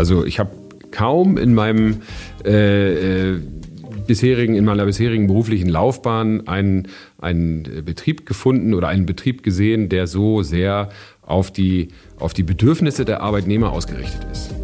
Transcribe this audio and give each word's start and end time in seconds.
Also 0.00 0.24
ich 0.24 0.38
habe 0.38 0.48
kaum 0.92 1.36
in 1.36 1.52
meinem 1.52 2.00
äh, 2.42 3.32
äh, 3.32 3.40
bisherigen, 4.06 4.54
in 4.54 4.64
meiner 4.64 4.86
bisherigen 4.86 5.26
beruflichen 5.26 5.68
Laufbahn 5.68 6.48
einen, 6.48 6.88
einen 7.18 7.84
Betrieb 7.84 8.24
gefunden 8.24 8.72
oder 8.72 8.88
einen 8.88 9.04
Betrieb 9.04 9.42
gesehen, 9.42 9.90
der 9.90 10.06
so 10.06 10.42
sehr 10.42 10.88
auf 11.20 11.50
die, 11.50 11.88
auf 12.18 12.32
die 12.32 12.44
Bedürfnisse 12.44 13.04
der 13.04 13.20
Arbeitnehmer 13.20 13.72
ausgerichtet 13.72 14.26
ist. 14.32 14.54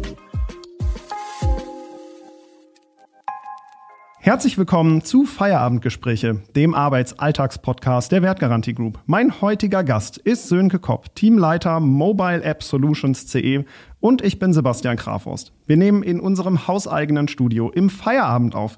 Herzlich 4.27 4.57
willkommen 4.57 5.05
zu 5.05 5.23
Feierabendgespräche, 5.23 6.41
dem 6.53 6.73
Arbeitsalltagspodcast 6.73 8.11
der 8.11 8.21
Wertgarantie 8.21 8.73
Group. 8.73 8.99
Mein 9.05 9.39
heutiger 9.39 9.85
Gast 9.85 10.17
ist 10.17 10.49
Sönke 10.49 10.79
Kopp, 10.79 11.15
Teamleiter 11.15 11.79
Mobile 11.79 12.43
App 12.43 12.61
Solutions 12.61 13.25
CE 13.27 13.63
und 13.99 14.21
ich 14.21 14.39
bin 14.39 14.53
Sebastian 14.53 14.97
Krafhorst. 14.97 15.53
Wir 15.65 15.77
nehmen 15.77 16.03
in 16.03 16.19
unserem 16.19 16.67
hauseigenen 16.67 17.27
Studio 17.27 17.69
im 17.69 17.89
Feierabend 17.89 18.55
auf. 18.55 18.77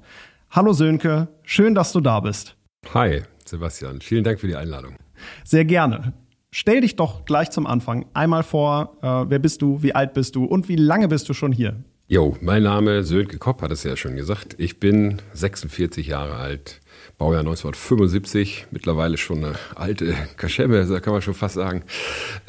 Hallo 0.50 0.72
Sönke, 0.72 1.28
schön, 1.42 1.74
dass 1.74 1.92
du 1.92 2.00
da 2.00 2.20
bist. 2.20 2.56
Hi 2.94 3.22
Sebastian, 3.44 4.00
vielen 4.00 4.24
Dank 4.24 4.40
für 4.40 4.46
die 4.46 4.56
Einladung. 4.56 4.96
Sehr 5.44 5.64
gerne. 5.64 6.12
Stell 6.52 6.80
dich 6.80 6.96
doch 6.96 7.24
gleich 7.24 7.50
zum 7.50 7.66
Anfang 7.66 8.06
einmal 8.12 8.42
vor, 8.42 8.96
äh, 9.02 9.30
wer 9.30 9.38
bist 9.38 9.62
du, 9.62 9.82
wie 9.82 9.94
alt 9.94 10.14
bist 10.14 10.34
du 10.34 10.44
und 10.44 10.68
wie 10.68 10.76
lange 10.76 11.06
bist 11.06 11.28
du 11.28 11.34
schon 11.34 11.52
hier? 11.52 11.84
Jo, 12.12 12.36
mein 12.40 12.64
Name 12.64 13.04
Sönke 13.04 13.38
Kopp 13.38 13.62
hat 13.62 13.70
es 13.70 13.84
ja 13.84 13.96
schon 13.96 14.16
gesagt. 14.16 14.56
Ich 14.58 14.80
bin 14.80 15.22
46 15.32 16.08
Jahre 16.08 16.38
alt, 16.38 16.80
Baujahr 17.18 17.42
1975, 17.42 18.66
mittlerweile 18.72 19.16
schon 19.16 19.44
eine 19.44 19.54
alte 19.76 20.16
Kaschemme, 20.36 20.84
da 20.84 20.98
kann 20.98 21.12
man 21.12 21.22
schon 21.22 21.34
fast 21.34 21.54
sagen. 21.54 21.84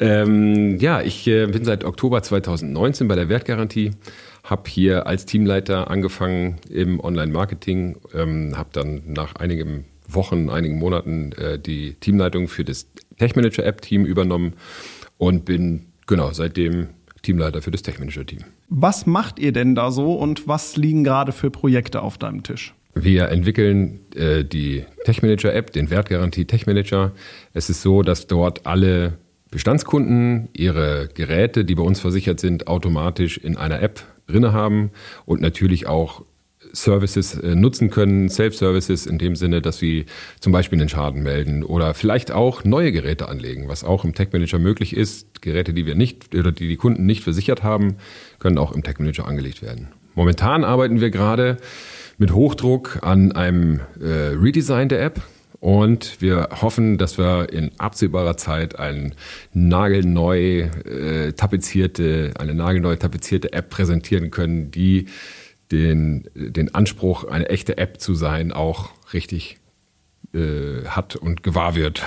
Ähm, 0.00 0.78
ja, 0.80 1.00
ich 1.00 1.28
äh, 1.28 1.46
bin 1.46 1.64
seit 1.64 1.84
Oktober 1.84 2.24
2019 2.24 3.06
bei 3.06 3.14
der 3.14 3.28
Wertgarantie, 3.28 3.92
habe 4.42 4.68
hier 4.68 5.06
als 5.06 5.26
Teamleiter 5.26 5.92
angefangen 5.92 6.56
im 6.68 6.98
Online-Marketing, 6.98 7.98
ähm, 8.14 8.58
habe 8.58 8.70
dann 8.72 9.02
nach 9.06 9.36
einigen 9.36 9.84
Wochen, 10.08 10.50
einigen 10.50 10.76
Monaten 10.76 11.30
äh, 11.34 11.60
die 11.60 11.94
Teamleitung 11.94 12.48
für 12.48 12.64
das 12.64 12.88
Tech-Manager-App-Team 13.16 14.06
übernommen 14.06 14.54
und 15.18 15.44
bin 15.44 15.86
genau 16.08 16.32
seitdem 16.32 16.88
Teamleiter 17.22 17.62
für 17.62 17.70
das 17.70 17.82
Tech-Manager-Team. 17.82 18.40
Was 18.68 19.06
macht 19.06 19.38
ihr 19.38 19.52
denn 19.52 19.74
da 19.74 19.90
so 19.90 20.14
und 20.14 20.46
was 20.48 20.76
liegen 20.76 21.04
gerade 21.04 21.32
für 21.32 21.50
Projekte 21.50 22.02
auf 22.02 22.18
deinem 22.18 22.42
Tisch? 22.42 22.74
Wir 22.94 23.28
entwickeln 23.28 24.00
äh, 24.14 24.44
die 24.44 24.84
Tech-Manager-App, 25.04 25.72
den 25.72 25.90
Wertgarantie 25.90 26.44
Tech-Manager. 26.44 27.12
Es 27.54 27.70
ist 27.70 27.82
so, 27.82 28.02
dass 28.02 28.26
dort 28.26 28.66
alle 28.66 29.14
Bestandskunden 29.50 30.48
ihre 30.52 31.08
Geräte, 31.14 31.64
die 31.64 31.74
bei 31.74 31.82
uns 31.82 32.00
versichert 32.00 32.40
sind, 32.40 32.66
automatisch 32.66 33.38
in 33.38 33.56
einer 33.56 33.80
App 33.80 34.02
drinne 34.26 34.52
haben 34.52 34.90
und 35.24 35.40
natürlich 35.40 35.86
auch 35.86 36.24
Services 36.72 37.38
äh, 37.38 37.54
nutzen 37.54 37.90
können, 37.90 38.28
Self-Services 38.28 39.06
in 39.06 39.18
dem 39.18 39.36
Sinne, 39.36 39.62
dass 39.62 39.78
sie 39.78 40.06
zum 40.40 40.52
Beispiel 40.52 40.80
einen 40.80 40.88
Schaden 40.88 41.22
melden 41.22 41.62
oder 41.62 41.94
vielleicht 41.94 42.32
auch 42.32 42.64
neue 42.64 42.92
Geräte 42.92 43.28
anlegen, 43.28 43.68
was 43.68 43.84
auch 43.84 44.04
im 44.04 44.14
Tech 44.14 44.28
Manager 44.32 44.58
möglich 44.58 44.96
ist. 44.96 45.42
Geräte, 45.42 45.74
die 45.74 45.86
wir 45.86 45.94
nicht 45.94 46.34
oder 46.34 46.52
die 46.52 46.68
die 46.68 46.76
Kunden 46.76 47.06
nicht 47.06 47.22
versichert 47.22 47.62
haben, 47.62 47.96
können 48.38 48.58
auch 48.58 48.72
im 48.72 48.82
Tech 48.82 48.98
Manager 48.98 49.26
angelegt 49.26 49.62
werden. 49.62 49.88
Momentan 50.14 50.64
arbeiten 50.64 51.00
wir 51.00 51.10
gerade 51.10 51.56
mit 52.18 52.32
Hochdruck 52.32 52.98
an 53.02 53.32
einem 53.32 53.80
äh, 54.00 54.34
Redesign 54.34 54.88
der 54.88 55.02
App. 55.02 55.22
Und 55.60 56.20
wir 56.20 56.48
hoffen, 56.60 56.98
dass 56.98 57.18
wir 57.18 57.52
in 57.52 57.70
absehbarer 57.78 58.36
Zeit 58.36 58.80
ein 58.80 59.14
nagelneu 59.52 60.62
äh, 60.62 61.32
tapezierte, 61.34 62.32
eine 62.36 62.52
nagelneu 62.52 62.96
tapezierte 62.96 63.52
App 63.52 63.70
präsentieren 63.70 64.32
können, 64.32 64.72
die 64.72 65.06
den, 65.72 66.28
den 66.34 66.74
Anspruch, 66.74 67.24
eine 67.24 67.48
echte 67.48 67.78
App 67.78 68.00
zu 68.00 68.14
sein, 68.14 68.52
auch 68.52 68.90
richtig 69.12 69.58
äh, 70.34 70.84
hat 70.86 71.16
und 71.16 71.42
gewahr 71.42 71.74
wird. 71.74 72.02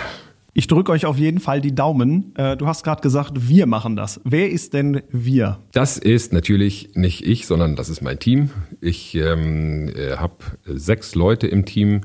Ich 0.58 0.68
drücke 0.68 0.94
euch 0.94 1.06
auf 1.06 1.18
jeden 1.18 1.42
Fall 1.42 1.60
die 1.60 1.76
Daumen. 1.76 2.34
Äh, 2.38 2.56
du 2.56 2.66
hast 2.66 2.86
gerade 2.86 3.02
gesagt, 3.02 3.50
wir 3.50 3.66
machen 3.66 3.98
das. 3.98 4.22
Wer 4.24 4.50
ist 4.50 4.74
denn 4.74 5.02
wir? 5.10 5.60
Das 5.74 5.98
ist 5.98 6.32
natürlich 6.32 6.92
nicht 6.96 7.28
ich, 7.28 7.46
sondern 7.46 7.76
das 7.76 7.90
ist 7.90 8.02
mein 8.02 8.20
Team. 8.20 8.52
Ich 8.80 9.16
ähm, 9.16 9.90
äh, 9.90 10.16
habe 10.16 10.36
sechs 10.64 11.14
Leute 11.14 11.48
im 11.48 11.66
Team. 11.66 12.02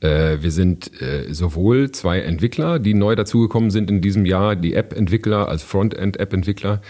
Äh, 0.00 0.38
wir 0.40 0.50
sind 0.50 1.00
äh, 1.00 1.32
sowohl 1.32 1.92
zwei 1.92 2.18
Entwickler, 2.22 2.80
die 2.80 2.94
neu 2.94 3.14
dazugekommen 3.14 3.70
sind 3.70 3.88
in 3.88 4.00
diesem 4.00 4.26
Jahr, 4.26 4.56
die 4.56 4.74
App-Entwickler 4.74 5.48
als 5.48 5.62
Frontend-App-Entwickler, 5.62 6.82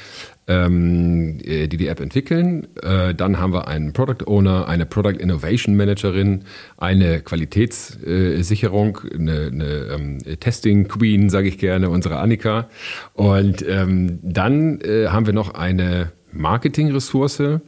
ähm, 0.49 1.39
äh, 1.45 1.69
die 1.69 1.77
die 1.77 1.87
App 1.87 2.01
entwickeln. 2.01 2.67
Äh, 2.83 3.15
dann 3.15 3.39
haben 3.39 3.53
wir 3.53 3.69
einen 3.69 3.93
Product 3.93 4.27
Owner, 4.27 4.69
eine 4.69 4.87
Product 4.87 5.19
Innovation 5.19 5.77
Managerin, 5.77 6.45
eine 6.77 7.21
Qualitätssicherung, 7.21 8.99
eine, 9.15 9.51
eine 9.53 9.65
ähm, 9.93 10.19
Testing 10.41 10.89
Queen, 10.89 11.31
sage 11.31 11.49
ich 11.49 11.59
gerne, 11.59 11.91
unsere 11.91 12.19
Annika. 12.19 12.69
Und 13.15 13.65
ähm, 13.69 14.19
dann 14.23 14.81
äh, 14.81 15.09
haben 15.09 15.27
wir 15.27 15.33
noch 15.33 15.55
eine 15.55 16.13
Marketing-Ressource, 16.33 17.61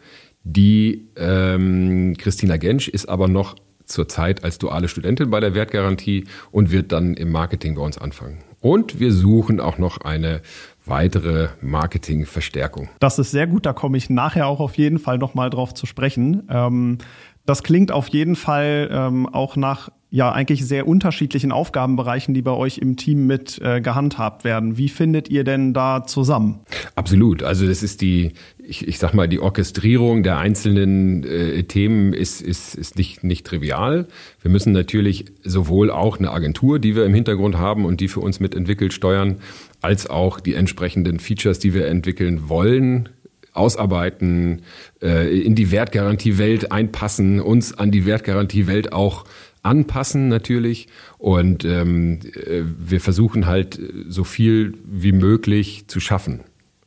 die 0.42 1.08
ähm, 1.16 2.16
Christina 2.18 2.56
Gensch 2.56 2.88
ist 2.88 3.08
aber 3.08 3.28
noch 3.28 3.56
zurzeit 3.86 4.44
als 4.44 4.58
duale 4.58 4.88
Studentin 4.88 5.30
bei 5.30 5.40
der 5.40 5.54
Wertgarantie 5.54 6.24
und 6.50 6.70
wird 6.70 6.92
dann 6.92 7.14
im 7.14 7.30
Marketing 7.30 7.74
bei 7.74 7.82
uns 7.82 7.98
anfangen. 7.98 8.38
Und 8.60 8.98
wir 8.98 9.12
suchen 9.12 9.60
auch 9.60 9.76
noch 9.76 9.98
eine 9.98 10.40
weitere 10.84 11.48
Marketingverstärkung. 11.60 12.88
Das 13.00 13.18
ist 13.18 13.30
sehr 13.30 13.46
gut, 13.46 13.66
da 13.66 13.72
komme 13.72 13.96
ich 13.96 14.10
nachher 14.10 14.46
auch 14.46 14.60
auf 14.60 14.76
jeden 14.76 14.98
Fall 14.98 15.18
nochmal 15.18 15.50
drauf 15.50 15.74
zu 15.74 15.86
sprechen. 15.86 16.46
Ähm, 16.50 16.98
das 17.46 17.62
klingt 17.62 17.92
auf 17.92 18.08
jeden 18.08 18.36
Fall 18.36 18.88
ähm, 18.90 19.26
auch 19.26 19.56
nach 19.56 19.90
ja 20.14 20.30
eigentlich 20.30 20.64
sehr 20.64 20.86
unterschiedlichen 20.86 21.50
Aufgabenbereichen, 21.50 22.34
die 22.34 22.42
bei 22.42 22.52
euch 22.52 22.78
im 22.78 22.96
Team 22.96 23.26
mit 23.26 23.60
äh, 23.60 23.80
gehandhabt 23.80 24.44
werden. 24.44 24.78
Wie 24.78 24.88
findet 24.88 25.28
ihr 25.28 25.42
denn 25.42 25.74
da 25.74 26.04
zusammen? 26.06 26.60
Absolut. 26.94 27.42
Also 27.42 27.66
das 27.66 27.82
ist 27.82 28.00
die, 28.00 28.32
ich, 28.56 28.86
ich 28.86 29.00
sag 29.00 29.12
mal, 29.12 29.26
die 29.26 29.40
Orchestrierung 29.40 30.22
der 30.22 30.38
einzelnen 30.38 31.24
äh, 31.24 31.64
Themen 31.64 32.12
ist, 32.12 32.42
ist, 32.42 32.76
ist 32.76 32.96
nicht, 32.96 33.24
nicht 33.24 33.44
trivial. 33.44 34.06
Wir 34.40 34.52
müssen 34.52 34.72
natürlich 34.72 35.24
sowohl 35.42 35.90
auch 35.90 36.20
eine 36.20 36.30
Agentur, 36.30 36.78
die 36.78 36.94
wir 36.94 37.04
im 37.06 37.12
Hintergrund 37.12 37.58
haben 37.58 37.84
und 37.84 38.00
die 38.00 38.06
für 38.06 38.20
uns 38.20 38.38
mitentwickelt 38.38 38.92
steuern, 38.92 39.38
als 39.84 40.08
auch 40.08 40.40
die 40.40 40.54
entsprechenden 40.54 41.20
Features, 41.20 41.58
die 41.58 41.74
wir 41.74 41.86
entwickeln 41.88 42.48
wollen, 42.48 43.10
ausarbeiten, 43.52 44.62
äh, 45.02 45.38
in 45.38 45.54
die 45.54 45.70
Wertgarantiewelt 45.70 46.72
einpassen, 46.72 47.40
uns 47.40 47.74
an 47.74 47.90
die 47.90 48.06
Wertgarantiewelt 48.06 48.92
auch 48.94 49.26
anpassen 49.62 50.28
natürlich. 50.28 50.88
Und 51.18 51.66
ähm, 51.66 52.20
äh, 52.34 52.62
wir 52.78 53.00
versuchen 53.00 53.46
halt 53.46 53.78
so 54.08 54.24
viel 54.24 54.74
wie 54.84 55.12
möglich 55.12 55.84
zu 55.86 56.00
schaffen 56.00 56.40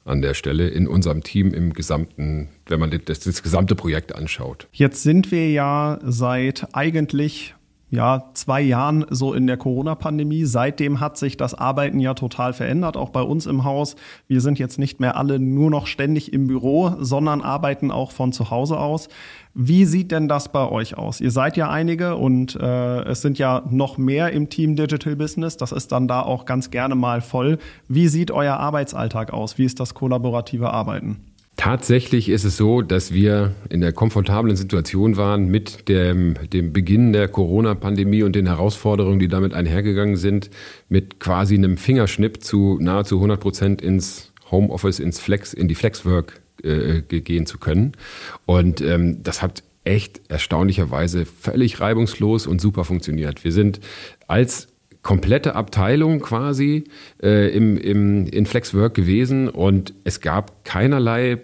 an 0.03 0.21
der 0.21 0.33
Stelle 0.33 0.67
in 0.69 0.87
unserem 0.87 1.21
Team 1.21 1.53
im 1.53 1.73
gesamten, 1.73 2.49
wenn 2.65 2.79
man 2.79 2.89
das, 3.05 3.19
das 3.19 3.43
gesamte 3.43 3.75
Projekt 3.75 4.15
anschaut. 4.15 4.67
Jetzt 4.71 5.03
sind 5.03 5.31
wir 5.31 5.51
ja 5.51 5.99
seit 6.03 6.67
eigentlich 6.73 7.53
ja, 7.89 8.25
zwei 8.33 8.61
Jahren 8.61 9.05
so 9.09 9.33
in 9.33 9.47
der 9.47 9.55
Corona-Pandemie. 9.55 10.43
Seitdem 10.43 10.99
hat 10.99 11.17
sich 11.17 11.37
das 11.37 11.53
Arbeiten 11.53 11.99
ja 11.99 12.13
total 12.15 12.51
verändert, 12.51 12.97
auch 12.97 13.11
bei 13.11 13.21
uns 13.21 13.45
im 13.45 13.63
Haus. 13.63 13.95
Wir 14.27 14.41
sind 14.41 14.59
jetzt 14.59 14.77
nicht 14.77 14.99
mehr 14.99 15.15
alle 15.15 15.39
nur 15.39 15.69
noch 15.69 15.87
ständig 15.87 16.33
im 16.33 16.47
Büro, 16.47 16.91
sondern 16.99 17.41
arbeiten 17.41 17.89
auch 17.89 18.11
von 18.11 18.33
zu 18.33 18.49
Hause 18.49 18.77
aus. 18.77 19.07
Wie 19.53 19.85
sieht 19.85 20.11
denn 20.11 20.27
das 20.27 20.49
bei 20.49 20.69
euch 20.69 20.97
aus? 20.97 21.21
Ihr 21.21 21.31
seid 21.31 21.55
ja 21.55 21.69
einige 21.69 22.17
und 22.17 22.55
äh, 22.57 23.03
es 23.03 23.21
sind 23.21 23.39
ja 23.39 23.63
noch 23.69 23.97
mehr 23.97 24.33
im 24.33 24.49
Team 24.49 24.75
Digital 24.75 25.15
Business. 25.15 25.55
Das 25.55 25.71
ist 25.71 25.93
dann 25.93 26.09
da 26.09 26.21
auch 26.21 26.45
ganz 26.45 26.69
gerne 26.69 26.95
mal 26.95 27.21
voll. 27.21 27.57
Wie 27.87 28.09
sieht 28.09 28.31
euer 28.31 28.57
Arbeitsalltag 28.57 29.31
aus? 29.31 29.57
Wie 29.57 29.65
ist 29.65 29.79
das 29.79 29.93
kollaborative 29.93 30.71
Arbeiten? 30.71 31.21
Tatsächlich 31.57 32.29
ist 32.29 32.43
es 32.43 32.55
so, 32.55 32.83
dass 32.83 33.11
wir 33.13 33.51
in 33.69 33.81
der 33.81 33.91
komfortablen 33.91 34.55
Situation 34.55 35.17
waren 35.17 35.47
mit 35.47 35.89
dem, 35.89 36.35
dem 36.53 36.71
Beginn 36.71 37.13
der 37.13 37.27
Corona-Pandemie 37.27 38.21
und 38.21 38.35
den 38.35 38.45
Herausforderungen, 38.45 39.17
die 39.17 39.27
damit 39.27 39.55
einhergegangen 39.55 40.17
sind, 40.17 40.51
mit 40.87 41.19
quasi 41.19 41.55
einem 41.55 41.77
Fingerschnipp 41.77 42.43
zu 42.43 42.77
nahezu 42.79 43.15
100 43.15 43.39
Prozent 43.39 43.81
ins 43.81 44.31
Homeoffice, 44.51 44.99
ins 44.99 45.19
Flex, 45.19 45.51
in 45.51 45.67
die 45.67 45.73
Flexwork 45.73 46.39
äh, 46.61 47.01
gehen 47.01 47.47
zu 47.47 47.57
können. 47.57 47.93
Und 48.45 48.79
ähm, 48.81 49.23
das 49.23 49.41
hat 49.41 49.63
echt 49.83 50.21
erstaunlicherweise 50.29 51.25
völlig 51.25 51.79
reibungslos 51.79 52.45
und 52.45 52.61
super 52.61 52.83
funktioniert. 52.83 53.43
Wir 53.43 53.51
sind 53.51 53.79
als 54.27 54.67
komplette 55.07 55.55
Abteilung 55.55 56.19
quasi 56.19 56.83
äh, 57.23 57.55
im, 57.55 57.77
im, 57.77 58.27
in 58.27 58.45
Flexwork 58.45 58.93
gewesen 58.93 59.47
und 59.47 59.93
es 60.03 60.19
gab 60.19 60.65
keinerlei 60.65 61.37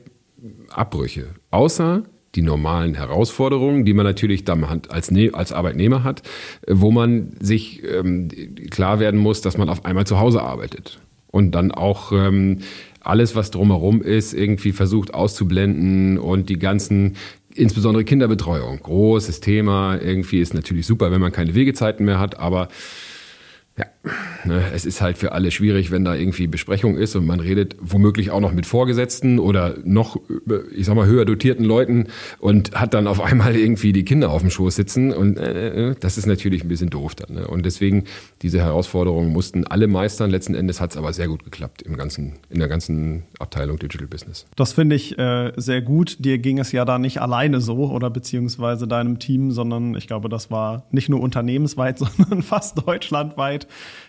Abbrüche, 0.68 1.27
außer 1.50 2.04
die 2.36 2.42
normalen 2.42 2.94
Herausforderungen, 2.94 3.86
die 3.86 3.94
man 3.94 4.06
natürlich 4.06 4.44
dann 4.44 4.65
als, 4.89 5.12
ne 5.12 5.31
als 5.31 5.54
Arbeitnehmer 5.54 6.04
hat, 6.04 6.24
äh, 6.68 6.74
wo 6.74 6.92
man 6.92 7.38
sich 7.39 7.81
ähm, 7.89 8.27
klar 8.69 9.00
werden 9.00 9.18
muss, 9.18 9.39
dass 9.39 9.57
man 9.57 9.69
auf 9.69 9.86
einmal 9.86 10.06
zu 10.06 10.19
Hause 10.19 10.42
arbeitet 10.42 11.00
und 11.31 11.51
dann 11.51 11.71
auch 11.71 12.12
ähm, 12.12 12.60
alles, 13.00 13.33
was 13.33 13.50
drumherum 13.50 14.01
ist, 14.01 14.33
irgendwie 14.33 14.74
versucht 14.74 15.13
auszublenden 15.13 16.18
und 16.18 16.50
die 16.50 16.60
ganzen 16.60 17.15
insbesondere 17.56 18.04
Kinderbetreuung, 18.04 18.81
großes 18.81 19.39
Thema. 19.39 20.01
Irgendwie 20.01 20.42
ist 20.42 20.54
natürlich 20.54 20.86
super, 20.86 21.12
wenn 21.12 21.21
man 21.21 21.31
keine 21.31 21.56
Wegezeiten 21.56 22.06
mehr 22.06 22.19
hat, 22.19 22.38
aber 22.39 22.68
ja, 23.75 23.85
ne, 24.45 24.61
es 24.75 24.85
ist 24.85 25.01
halt 25.01 25.17
für 25.17 25.31
alle 25.31 25.49
schwierig, 25.49 25.89
wenn 25.89 26.05
da 26.05 26.13
irgendwie 26.13 26.45
Besprechung 26.45 26.95
ist 26.95 27.15
und 27.15 27.25
man 27.25 27.39
redet 27.39 27.75
womöglich 27.79 28.29
auch 28.29 28.39
noch 28.39 28.53
mit 28.53 28.67
Vorgesetzten 28.67 29.39
oder 29.39 29.75
noch, 29.83 30.17
ich 30.75 30.85
sag 30.85 30.95
mal, 30.95 31.07
höher 31.07 31.25
dotierten 31.25 31.65
Leuten 31.65 32.07
und 32.39 32.75
hat 32.75 32.93
dann 32.93 33.07
auf 33.07 33.19
einmal 33.23 33.55
irgendwie 33.55 33.91
die 33.91 34.05
Kinder 34.05 34.29
auf 34.29 34.41
dem 34.41 34.51
Schoß 34.51 34.75
sitzen 34.75 35.11
und 35.11 35.37
äh, 35.37 35.89
äh, 35.89 35.95
das 35.99 36.19
ist 36.19 36.27
natürlich 36.27 36.63
ein 36.63 36.67
bisschen 36.67 36.91
doof 36.91 37.15
dann. 37.15 37.35
Ne? 37.35 37.47
Und 37.47 37.65
deswegen 37.65 38.03
diese 38.43 38.59
Herausforderungen 38.59 39.31
mussten 39.31 39.65
alle 39.65 39.87
meistern. 39.87 40.29
Letzten 40.29 40.53
Endes 40.53 40.79
hat 40.79 40.91
es 40.91 40.97
aber 40.97 41.11
sehr 41.11 41.27
gut 41.27 41.43
geklappt 41.43 41.81
im 41.81 41.97
ganzen, 41.97 42.33
in 42.51 42.59
der 42.59 42.67
ganzen 42.67 43.23
Abteilung 43.39 43.79
Digital 43.79 44.07
Business. 44.07 44.45
Das 44.55 44.73
finde 44.73 44.95
ich 44.95 45.17
äh, 45.17 45.51
sehr 45.55 45.81
gut. 45.81 46.17
Dir 46.19 46.37
ging 46.37 46.59
es 46.59 46.71
ja 46.71 46.85
da 46.85 46.99
nicht 46.99 47.21
alleine 47.21 47.59
so 47.59 47.89
oder 47.89 48.11
beziehungsweise 48.11 48.87
deinem 48.87 49.17
Team, 49.17 49.51
sondern 49.51 49.95
ich 49.95 50.05
glaube, 50.05 50.29
das 50.29 50.51
war 50.51 50.85
nicht 50.91 51.09
nur 51.09 51.21
unternehmensweit, 51.21 51.97
sondern 52.17 52.43
fast 52.43 52.85
deutschlandweit 52.87 53.62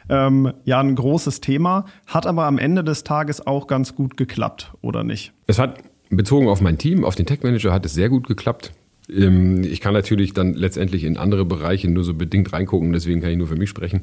ähm, 0.09 0.53
ja 0.65 0.81
ein 0.81 0.95
großes 0.95 1.41
Thema, 1.41 1.87
hat 2.07 2.27
aber 2.27 2.45
am 2.45 2.59
Ende 2.59 2.85
des 2.85 3.05
Tages 3.05 3.47
auch 3.47 3.67
ganz 3.67 3.95
gut 3.95 4.17
geklappt, 4.17 4.73
oder 4.81 5.05
nicht? 5.05 5.33
Es 5.47 5.59
hat 5.59 5.83
bezogen 6.11 6.49
auf 6.49 6.61
mein 6.61 6.79
Team, 6.79 7.05
auf 7.05 7.15
den 7.15 7.27
Tech 7.27 7.43
Manager, 7.43 7.73
hat 7.73 7.87
es 7.87 7.95
sehr 7.95 8.09
gut 8.09 8.27
geklappt. 8.27 8.73
Ähm, 9.09 9.63
ich 9.63 9.81
kann 9.81 9.95
natürlich 9.95 10.33
dann 10.33 10.55
letztendlich 10.55 11.05
in 11.05 11.17
andere 11.17 11.45
Bereiche 11.45 11.91
nur 11.91 12.05
so 12.05 12.15
bedingt 12.15 12.53
reingucken, 12.53 12.93
deswegen 12.93 13.21
kann 13.21 13.31
ich 13.31 13.39
nur 13.39 13.49
für 13.49 13.57
mich 13.57 13.71
sprechen 13.71 14.03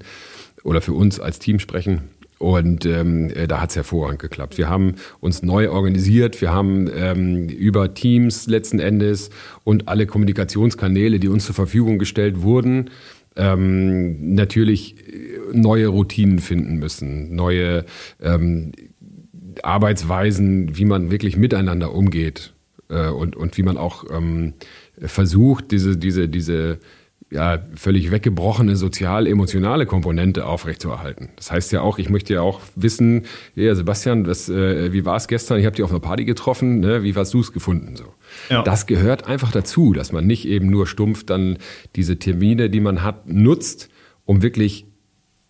oder 0.63 0.81
für 0.81 0.93
uns 0.93 1.19
als 1.19 1.39
Team 1.39 1.59
sprechen. 1.59 2.01
Und 2.41 2.87
ähm, 2.87 3.29
äh, 3.29 3.47
da 3.47 3.61
hat 3.61 3.69
es 3.69 3.75
hervorragend 3.75 4.19
geklappt. 4.19 4.57
Wir 4.57 4.67
haben 4.67 4.95
uns 5.19 5.43
neu 5.43 5.69
organisiert, 5.69 6.41
wir 6.41 6.51
haben 6.51 6.89
ähm, 6.91 7.49
über 7.49 7.93
Teams 7.93 8.47
letzten 8.47 8.79
Endes 8.79 9.29
und 9.63 9.87
alle 9.87 10.07
Kommunikationskanäle, 10.07 11.19
die 11.19 11.27
uns 11.27 11.45
zur 11.45 11.53
Verfügung 11.53 11.99
gestellt 11.99 12.41
wurden, 12.41 12.89
ähm, 13.35 14.35
natürlich 14.35 14.95
neue 15.53 15.87
Routinen 15.87 16.39
finden 16.39 16.77
müssen, 16.77 17.35
neue 17.35 17.85
ähm, 18.21 18.71
Arbeitsweisen, 19.63 20.77
wie 20.77 20.85
man 20.85 21.11
wirklich 21.11 21.37
miteinander 21.37 21.93
umgeht 21.93 22.53
äh, 22.89 23.07
und, 23.09 23.35
und 23.35 23.57
wie 23.57 23.63
man 23.63 23.77
auch 23.77 24.05
ähm, 24.11 24.53
versucht, 24.99 25.71
diese, 25.71 25.97
diese, 25.97 26.29
diese 26.29 26.79
ja, 27.31 27.59
völlig 27.75 28.11
weggebrochene 28.11 28.75
sozial-emotionale 28.75 29.85
Komponente 29.85 30.45
aufrechtzuerhalten. 30.45 31.29
Das 31.37 31.49
heißt 31.49 31.71
ja 31.71 31.81
auch, 31.81 31.97
ich 31.97 32.09
möchte 32.09 32.33
ja 32.33 32.41
auch 32.41 32.59
wissen, 32.75 33.23
ja, 33.55 33.73
Sebastian, 33.73 34.27
was, 34.27 34.49
äh, 34.49 34.91
wie 34.91 35.05
war 35.05 35.15
es 35.15 35.29
gestern? 35.29 35.57
Ich 35.57 35.65
habe 35.65 35.75
dich 35.75 35.83
auf 35.83 35.91
einer 35.91 36.01
Party 36.01 36.25
getroffen, 36.25 36.81
ne? 36.81 37.03
wie 37.03 37.15
hast 37.15 37.33
du 37.33 37.39
es 37.39 37.53
gefunden? 37.53 37.95
So. 37.95 38.03
Ja. 38.49 38.63
Das 38.63 38.85
gehört 38.85 39.27
einfach 39.27 39.51
dazu, 39.51 39.93
dass 39.93 40.11
man 40.11 40.27
nicht 40.27 40.45
eben 40.45 40.69
nur 40.69 40.87
stumpf 40.87 41.25
dann 41.25 41.57
diese 41.95 42.19
Termine, 42.19 42.69
die 42.69 42.81
man 42.81 43.01
hat, 43.01 43.27
nutzt, 43.27 43.89
um 44.25 44.41
wirklich 44.41 44.90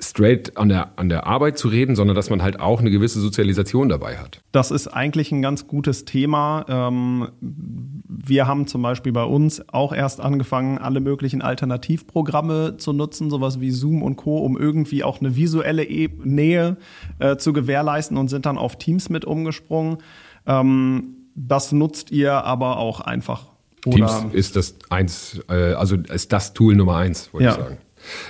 straight 0.02 0.58
an 0.58 0.70
der, 0.70 0.98
an 0.98 1.10
der 1.10 1.28
Arbeit 1.28 1.58
zu 1.58 1.68
reden, 1.68 1.96
sondern 1.96 2.16
dass 2.16 2.30
man 2.30 2.42
halt 2.42 2.60
auch 2.60 2.80
eine 2.80 2.90
gewisse 2.90 3.20
Sozialisation 3.20 3.90
dabei 3.90 4.18
hat. 4.18 4.42
Das 4.52 4.72
ist 4.72 4.88
eigentlich 4.88 5.32
ein 5.32 5.42
ganz 5.42 5.68
gutes 5.68 6.06
Thema. 6.06 6.66
Ähm, 6.68 7.30
wir 7.40 8.48
haben 8.48 8.68
zum 8.68 8.82
Beispiel 8.82 9.12
bei 9.12 9.24
uns 9.24 9.64
auch 9.70 9.94
erst 9.94 10.20
angefangen, 10.20 10.78
alle 10.78 11.00
möglichen 11.00 11.42
Alternativprogramme 11.42 12.78
zu 12.78 12.94
nutzen, 12.94 13.30
sowas 13.30 13.62
wie 13.62 13.72
Zoom 13.72 14.02
und 14.02 14.16
Co., 14.16 14.40
um 14.40 14.58
irgendwie 14.58 15.04
auch 15.04 15.20
eine 15.20 15.36
visuelle 15.36 15.84
e 15.84 16.10
Nähe 16.24 16.78
äh, 17.20 17.38
zu 17.38 17.54
gewährleisten 17.54 18.18
und 18.18 18.30
sind 18.30 18.46
dann 18.46 18.58
auf 18.58 18.78
Teams 18.78 19.10
mit 19.10 19.26
umgesprungen. 19.26 19.98
Ähm, 20.46 21.16
das 21.36 21.72
nutzt 21.72 22.12
ihr 22.12 22.44
aber 22.44 22.78
auch 22.78 23.00
einfach. 23.02 23.52
Oder? 23.86 23.96
Teams 23.96 24.34
ist 24.34 24.56
das 24.56 24.76
eins, 24.90 25.40
äh, 25.50 25.74
also 25.74 25.96
ist 25.96 26.32
das 26.34 26.54
Tool 26.54 26.76
Nummer 26.76 26.98
eins, 26.98 27.34
würde 27.34 27.46
ja. 27.46 27.52
ich 27.52 27.58
sagen. 27.58 27.78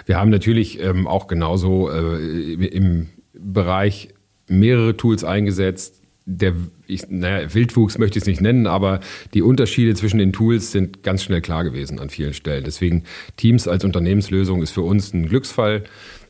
Wir 0.05 0.17
haben 0.17 0.29
natürlich 0.29 0.81
ähm, 0.81 1.07
auch 1.07 1.27
genauso 1.27 1.89
äh, 1.89 2.53
im 2.53 3.09
Bereich 3.33 4.09
mehrere 4.47 4.97
Tools 4.97 5.23
eingesetzt. 5.23 6.01
Der 6.25 6.53
ich, 6.85 7.09
naja, 7.09 7.53
Wildwuchs 7.53 7.97
möchte 7.97 8.19
ich 8.19 8.23
es 8.23 8.27
nicht 8.27 8.41
nennen, 8.41 8.67
aber 8.67 8.99
die 9.33 9.41
Unterschiede 9.41 9.95
zwischen 9.95 10.19
den 10.19 10.33
Tools 10.33 10.71
sind 10.71 11.03
ganz 11.03 11.23
schnell 11.23 11.41
klar 11.41 11.63
gewesen 11.63 11.99
an 11.99 12.09
vielen 12.09 12.33
Stellen. 12.33 12.63
Deswegen 12.63 13.03
Teams 13.37 13.67
als 13.67 13.83
Unternehmenslösung 13.83 14.61
ist 14.61 14.71
für 14.71 14.81
uns 14.81 15.13
ein 15.13 15.27
Glücksfall. 15.27 15.83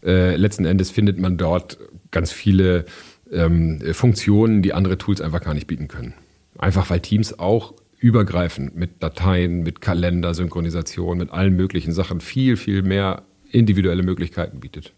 Äh, 0.03 0.35
letzten 0.37 0.65
Endes 0.65 0.91
findet 0.91 1.19
man 1.19 1.37
dort 1.37 1.77
ganz 2.11 2.31
viele 2.31 2.85
ähm, 3.31 3.81
Funktionen, 3.93 4.61
die 4.61 4.73
andere 4.73 4.97
Tools 4.97 5.21
einfach 5.21 5.41
gar 5.41 5.53
nicht 5.53 5.67
bieten 5.67 5.87
können. 5.87 6.13
Einfach 6.57 6.89
weil 6.89 6.99
Teams 6.99 7.37
auch 7.39 7.73
übergreifend 7.97 8.75
mit 8.75 9.03
Dateien, 9.03 9.63
mit 9.63 9.81
Kalender, 9.81 10.33
Synchronisation, 10.33 11.17
mit 11.17 11.31
allen 11.31 11.55
möglichen 11.55 11.91
Sachen 11.91 12.19
viel, 12.19 12.57
viel 12.57 12.81
mehr 12.81 13.23
individuelle 13.51 14.03
Möglichkeiten 14.03 14.59
bietet. 14.59 14.93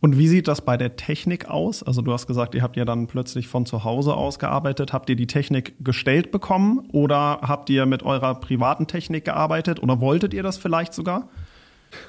Und 0.00 0.18
wie 0.18 0.26
sieht 0.26 0.48
das 0.48 0.62
bei 0.62 0.76
der 0.76 0.96
Technik 0.96 1.48
aus? 1.48 1.84
Also 1.84 2.02
du 2.02 2.12
hast 2.12 2.26
gesagt, 2.26 2.56
ihr 2.56 2.62
habt 2.62 2.76
ja 2.76 2.84
dann 2.84 3.06
plötzlich 3.06 3.46
von 3.46 3.66
zu 3.66 3.84
Hause 3.84 4.14
aus 4.14 4.40
gearbeitet. 4.40 4.92
Habt 4.92 5.08
ihr 5.08 5.14
die 5.14 5.28
Technik 5.28 5.74
gestellt 5.78 6.32
bekommen 6.32 6.88
oder 6.90 7.38
habt 7.42 7.70
ihr 7.70 7.86
mit 7.86 8.02
eurer 8.02 8.34
privaten 8.34 8.88
Technik 8.88 9.24
gearbeitet 9.24 9.80
oder 9.80 10.00
wolltet 10.00 10.34
ihr 10.34 10.42
das 10.42 10.58
vielleicht 10.58 10.92
sogar? 10.92 11.28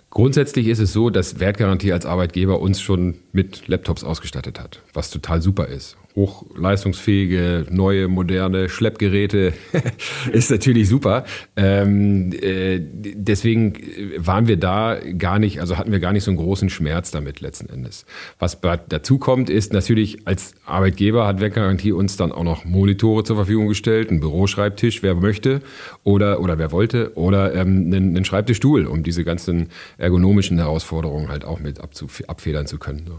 Grundsätzlich 0.09 0.67
ist 0.67 0.79
es 0.79 0.91
so, 0.91 1.11
dass 1.11 1.39
Wertgarantie 1.39 1.93
als 1.93 2.07
Arbeitgeber 2.07 2.61
uns 2.61 2.81
schon 2.81 3.15
mit 3.31 3.67
Laptops 3.67 4.03
ausgestattet 4.03 4.59
hat, 4.59 4.81
was 4.93 5.11
total 5.11 5.41
super 5.41 5.67
ist 5.67 5.97
hochleistungsfähige, 6.15 7.65
neue, 7.69 8.07
moderne 8.07 8.69
Schleppgeräte 8.69 9.53
ist 10.31 10.51
natürlich 10.51 10.87
super. 10.87 11.25
Ähm, 11.55 12.31
äh, 12.33 12.79
deswegen 12.79 13.73
waren 14.17 14.47
wir 14.47 14.57
da 14.57 14.99
gar 15.17 15.39
nicht, 15.39 15.59
also 15.59 15.77
hatten 15.77 15.91
wir 15.91 15.99
gar 15.99 16.13
nicht 16.13 16.23
so 16.23 16.31
einen 16.31 16.37
großen 16.37 16.69
Schmerz 16.69 17.11
damit 17.11 17.41
letzten 17.41 17.67
Endes. 17.69 18.05
Was 18.37 18.59
dazu 18.89 19.17
kommt, 19.17 19.49
ist 19.49 19.73
natürlich 19.73 20.27
als 20.27 20.53
Arbeitgeber 20.65 21.25
hat 21.25 21.39
Werkgarantie 21.39 21.91
uns 21.91 22.15
dann 22.15 22.31
auch 22.31 22.43
noch 22.43 22.63
Monitore 22.63 23.23
zur 23.23 23.35
Verfügung 23.35 23.67
gestellt, 23.67 24.09
einen 24.09 24.19
Büroschreibtisch, 24.19 25.01
wer 25.01 25.15
möchte 25.15 25.61
oder, 26.03 26.39
oder 26.41 26.59
wer 26.59 26.71
wollte, 26.71 27.13
oder 27.15 27.55
ähm, 27.55 27.87
einen, 27.87 28.15
einen 28.15 28.25
Schreibtischstuhl, 28.25 28.85
um 28.85 29.03
diese 29.03 29.23
ganzen 29.23 29.69
ergonomischen 29.97 30.57
Herausforderungen 30.59 31.29
halt 31.29 31.43
auch 31.43 31.59
mit 31.59 31.79
abfedern 32.27 32.67
zu 32.67 32.77
können. 32.77 33.09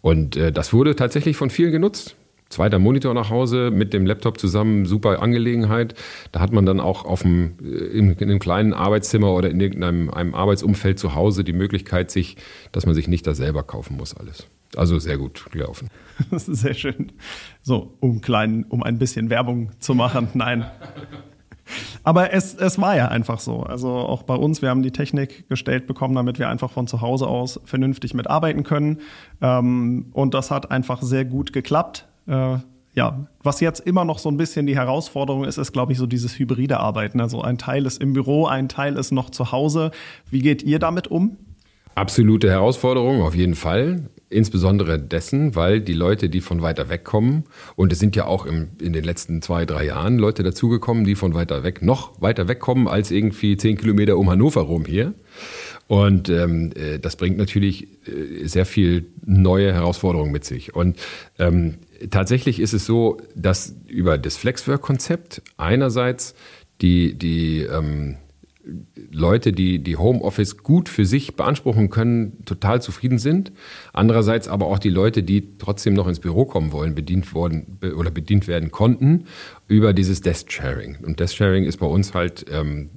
Und 0.00 0.36
äh, 0.36 0.50
das 0.50 0.72
wurde 0.72 0.96
tatsächlich 0.96 1.36
von 1.36 1.50
vielen 1.50 1.72
genutzt 1.72 2.16
zweiter 2.50 2.78
Monitor 2.78 3.14
nach 3.14 3.30
Hause 3.30 3.70
mit 3.70 3.94
dem 3.94 4.04
Laptop 4.04 4.38
zusammen, 4.38 4.84
super 4.84 5.22
Angelegenheit. 5.22 5.94
Da 6.32 6.40
hat 6.40 6.52
man 6.52 6.66
dann 6.66 6.80
auch 6.80 7.04
auf 7.04 7.22
dem, 7.22 7.52
äh, 7.62 7.68
in, 7.68 8.12
in 8.12 8.28
einem 8.28 8.40
kleinen 8.40 8.74
Arbeitszimmer 8.74 9.32
oder 9.32 9.48
in 9.50 9.60
irgendeinem 9.60 10.10
einem 10.10 10.34
Arbeitsumfeld 10.34 10.98
zu 10.98 11.14
Hause 11.14 11.44
die 11.44 11.52
Möglichkeit, 11.52 12.10
sich, 12.10 12.36
dass 12.72 12.84
man 12.84 12.94
sich 12.94 13.08
nicht 13.08 13.26
da 13.26 13.34
selber 13.34 13.62
kaufen 13.62 13.96
muss 13.96 14.14
alles. 14.14 14.46
Also 14.76 14.98
sehr 14.98 15.16
gut 15.16 15.46
gelaufen. 15.50 15.88
Das 16.30 16.48
ist 16.48 16.60
sehr 16.60 16.74
schön. 16.74 17.12
So, 17.62 17.94
um 17.98 18.20
klein, 18.20 18.66
um 18.68 18.82
ein 18.82 18.98
bisschen 18.98 19.30
Werbung 19.30 19.70
zu 19.78 19.94
machen. 19.94 20.28
Nein. 20.34 20.66
Aber 22.02 22.34
es, 22.34 22.54
es 22.54 22.78
war 22.78 22.94
ja 22.94 23.08
einfach 23.08 23.40
so. 23.40 23.62
Also 23.62 23.88
auch 23.88 24.22
bei 24.24 24.34
uns, 24.34 24.60
wir 24.60 24.68
haben 24.68 24.82
die 24.82 24.90
Technik 24.90 25.48
gestellt 25.48 25.86
bekommen, 25.86 26.14
damit 26.14 26.38
wir 26.38 26.50
einfach 26.50 26.70
von 26.70 26.86
zu 26.86 27.00
Hause 27.00 27.26
aus 27.26 27.58
vernünftig 27.64 28.12
mitarbeiten 28.12 28.64
können. 28.64 28.98
Ähm, 29.40 30.10
und 30.12 30.34
das 30.34 30.50
hat 30.50 30.70
einfach 30.70 31.00
sehr 31.00 31.24
gut 31.24 31.54
geklappt. 31.54 32.06
Äh, 32.26 32.58
ja, 32.94 33.26
was 33.42 33.60
jetzt 33.60 33.80
immer 33.80 34.04
noch 34.04 34.18
so 34.18 34.28
ein 34.28 34.36
bisschen 34.36 34.66
die 34.66 34.76
Herausforderung 34.76 35.44
ist, 35.44 35.58
ist, 35.58 35.72
glaube 35.72 35.92
ich, 35.92 35.98
so 35.98 36.06
dieses 36.06 36.38
hybride 36.38 36.80
Arbeiten. 36.80 37.20
Also 37.20 37.40
ein 37.42 37.56
Teil 37.56 37.86
ist 37.86 38.00
im 38.02 38.12
Büro, 38.12 38.46
ein 38.46 38.68
Teil 38.68 38.96
ist 38.96 39.12
noch 39.12 39.30
zu 39.30 39.52
Hause. 39.52 39.90
Wie 40.30 40.40
geht 40.40 40.62
ihr 40.62 40.78
damit 40.78 41.08
um? 41.08 41.36
Absolute 41.94 42.50
Herausforderung, 42.50 43.22
auf 43.22 43.34
jeden 43.34 43.54
Fall. 43.54 44.08
Insbesondere 44.32 45.00
dessen, 45.00 45.56
weil 45.56 45.80
die 45.80 45.92
Leute, 45.92 46.28
die 46.28 46.40
von 46.40 46.62
weiter 46.62 46.88
weg 46.88 47.02
kommen, 47.02 47.44
und 47.74 47.92
es 47.92 47.98
sind 47.98 48.14
ja 48.14 48.26
auch 48.26 48.46
im, 48.46 48.68
in 48.80 48.92
den 48.92 49.02
letzten 49.02 49.42
zwei, 49.42 49.66
drei 49.66 49.86
Jahren 49.86 50.18
Leute 50.18 50.44
dazugekommen, 50.44 51.04
die 51.04 51.16
von 51.16 51.34
weiter 51.34 51.64
weg, 51.64 51.82
noch 51.82 52.22
weiter 52.22 52.46
wegkommen 52.46 52.86
als 52.86 53.10
irgendwie 53.10 53.56
zehn 53.56 53.76
Kilometer 53.76 54.16
um 54.16 54.30
Hannover 54.30 54.60
rum 54.60 54.84
hier. 54.84 55.14
Und 55.88 56.28
ähm, 56.28 56.70
äh, 56.76 57.00
das 57.00 57.16
bringt 57.16 57.38
natürlich 57.38 57.88
äh, 58.06 58.46
sehr 58.46 58.66
viel 58.66 59.06
neue 59.26 59.72
Herausforderungen 59.72 60.30
mit 60.30 60.44
sich. 60.44 60.76
Und 60.76 60.96
ähm, 61.40 61.78
tatsächlich 62.10 62.60
ist 62.60 62.72
es 62.72 62.86
so, 62.86 63.20
dass 63.34 63.74
über 63.88 64.16
das 64.16 64.36
Flexwork-Konzept 64.36 65.42
einerseits 65.56 66.36
die, 66.80 67.14
die 67.14 67.62
ähm, 67.62 68.18
Leute, 69.10 69.52
die 69.52 69.78
die 69.80 69.96
Homeoffice 69.96 70.58
gut 70.58 70.88
für 70.88 71.04
sich 71.04 71.36
beanspruchen 71.36 71.90
können, 71.90 72.44
total 72.44 72.80
zufrieden 72.82 73.18
sind. 73.18 73.52
Andererseits 73.92 74.48
aber 74.48 74.66
auch 74.66 74.78
die 74.78 74.90
Leute, 74.90 75.22
die 75.22 75.56
trotzdem 75.58 75.94
noch 75.94 76.06
ins 76.06 76.20
Büro 76.20 76.44
kommen 76.44 76.72
wollen, 76.72 76.94
bedient 76.94 77.34
worden 77.34 77.78
oder 77.96 78.10
bedient 78.10 78.48
werden 78.48 78.70
konnten 78.70 79.24
über 79.68 79.92
dieses 79.92 80.20
Desk 80.20 80.50
Sharing. 80.50 80.98
Und 81.02 81.20
Desk 81.20 81.36
Sharing 81.36 81.64
ist 81.64 81.78
bei 81.78 81.86
uns 81.86 82.14
halt 82.14 82.46
ähm, 82.50 82.90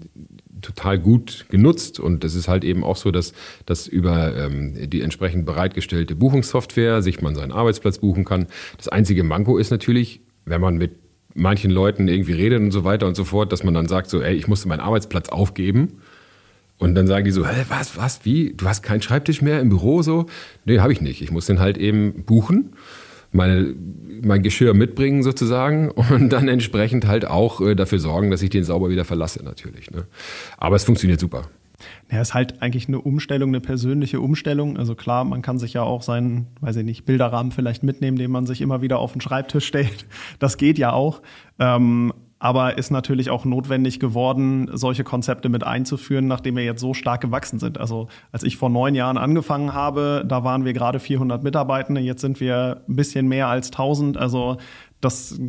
total 0.62 0.98
gut 0.98 1.46
genutzt 1.50 2.00
und 2.00 2.24
es 2.24 2.36
ist 2.36 2.48
halt 2.48 2.64
eben 2.64 2.84
auch 2.84 2.96
so, 2.96 3.12
dass, 3.12 3.34
dass 3.66 3.88
über 3.88 4.36
ähm, 4.36 4.90
die 4.90 5.02
entsprechend 5.02 5.46
bereitgestellte 5.46 6.16
Buchungssoftware 6.16 7.02
sich 7.02 7.22
man 7.22 7.36
seinen 7.36 7.52
Arbeitsplatz 7.52 8.00
buchen 8.00 8.26
kann. 8.26 8.48
Das 8.78 8.88
einzige 8.88 9.24
Manko 9.24 9.58
ist 9.58 9.70
natürlich, 9.70 10.22
wenn 10.46 10.62
man 10.62 10.78
mit 10.78 11.03
manchen 11.36 11.72
Leuten 11.72 12.08
irgendwie 12.08 12.34
redet 12.34 12.62
und 12.62 12.72
so 12.72 12.84
weiter 12.84 13.08
und 13.08 13.16
so 13.16 13.24
fort, 13.24 13.52
dass 13.52 13.64
man 13.64 13.74
dann 13.74 13.88
sagt 13.88 14.10
so, 14.10 14.22
ey, 14.22 14.36
ich 14.36 14.48
musste 14.48 14.68
meinen 14.68 14.80
Arbeitsplatz 14.80 15.30
aufgeben. 15.30 16.00
Und 16.78 16.96
dann 16.96 17.08
sagen 17.08 17.24
die 17.24 17.32
so, 17.32 17.48
hä, 17.48 17.66
was, 17.70 17.98
was, 17.98 18.26
wie? 18.26 18.54
Du 18.56 18.68
hast 18.68 18.84
keinen 18.84 19.02
Schreibtisch 19.02 19.42
mehr 19.42 19.60
im 19.62 19.70
Büro 19.70 20.02
so? 20.02 20.26
Nee, 20.66 20.80
habe 20.80 20.92
ich 20.92 21.02
nicht. 21.02 21.22
Ich 21.22 21.32
muss 21.32 21.46
den 21.46 21.60
halt 21.60 21.78
eben 21.78 22.24
buchen, 22.26 22.74
meine, 23.32 23.74
mein 24.22 24.42
Geschirr 24.42 24.74
mitbringen 24.74 25.24
sozusagen 25.24 25.92
und 26.12 26.30
dann 26.30 26.48
entsprechend 26.48 27.08
halt 27.08 27.26
auch 27.26 27.62
äh, 27.62 27.76
dafür 27.76 28.00
sorgen, 28.00 28.32
dass 28.32 28.42
ich 28.42 28.50
den 28.50 28.64
sauber 28.64 28.90
wieder 28.90 29.06
verlasse 29.06 29.44
natürlich. 29.44 29.92
Ne? 29.92 30.06
Aber 30.58 30.76
es 30.76 30.84
funktioniert 30.84 31.20
super. 31.20 31.44
Ja, 32.14 32.22
ist 32.22 32.36
halt 32.36 32.62
eigentlich 32.62 32.88
eine 32.88 33.02
Umstellung, 33.02 33.50
eine 33.50 33.60
persönliche 33.60 34.22
Umstellung. 34.22 34.78
Also 34.78 34.94
klar, 34.94 35.24
man 35.24 35.42
kann 35.42 35.58
sich 35.58 35.74
ja 35.74 35.82
auch 35.82 36.04
seinen, 36.04 36.46
weiß 36.62 36.76
ich 36.76 36.86
nicht, 36.86 37.06
Bilderrahmen 37.06 37.52
vielleicht 37.52 37.82
mitnehmen, 37.82 38.18
den 38.18 38.30
man 38.30 38.46
sich 38.46 38.62
immer 38.62 38.84
wieder 38.84 39.00
auf 39.00 39.14
den 39.14 39.22
Schreibtisch 39.22 39.66
stellt. 39.68 40.06
Das 40.38 40.58
geht 40.58 40.78
ja 40.78 40.94
auch. 40.94 41.24
Ähm, 41.58 42.14
aber 42.38 42.78
ist 42.78 42.92
natürlich 42.92 43.32
auch 43.32 43.46
notwendig 43.46 44.00
geworden, 44.00 44.70
solche 44.74 45.04
Konzepte 45.04 45.50
mit 45.50 45.64
einzuführen, 45.64 46.28
nachdem 46.28 46.56
wir 46.56 46.64
jetzt 46.64 46.82
so 46.82 46.94
stark 46.94 47.22
gewachsen 47.22 47.58
sind. 47.58 47.80
Also 47.80 48.10
als 48.32 48.44
ich 48.44 48.58
vor 48.58 48.70
neun 48.70 48.94
Jahren 48.94 49.18
angefangen 49.18 49.74
habe, 49.74 50.24
da 50.28 50.44
waren 50.44 50.66
wir 50.66 50.74
gerade 50.74 51.00
400 51.00 51.42
Mitarbeitende, 51.42 52.02
jetzt 52.02 52.22
sind 52.22 52.40
wir 52.40 52.84
ein 52.88 52.96
bisschen 52.96 53.28
mehr 53.28 53.48
als 53.48 53.68
1000. 53.72 54.18
Also 54.18 54.58
das 55.02 55.40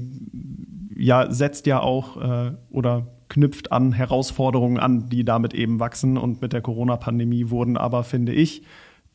ja 0.97 1.30
setzt 1.30 1.66
ja 1.66 1.80
auch 1.80 2.16
äh, 2.16 2.52
oder 2.71 3.09
knüpft 3.28 3.73
an 3.73 3.93
Herausforderungen 3.93 4.78
an, 4.78 5.09
die 5.09 5.25
damit 5.25 5.54
eben 5.54 5.81
wachsen. 5.81 6.16
Und 6.16 6.43
mit 6.43 6.52
der 6.52 6.61
Corona-Pandemie 6.61 7.50
wurden 7.50 7.76
aber, 7.76 8.04
finde 8.04 8.33
ich, 8.33 8.62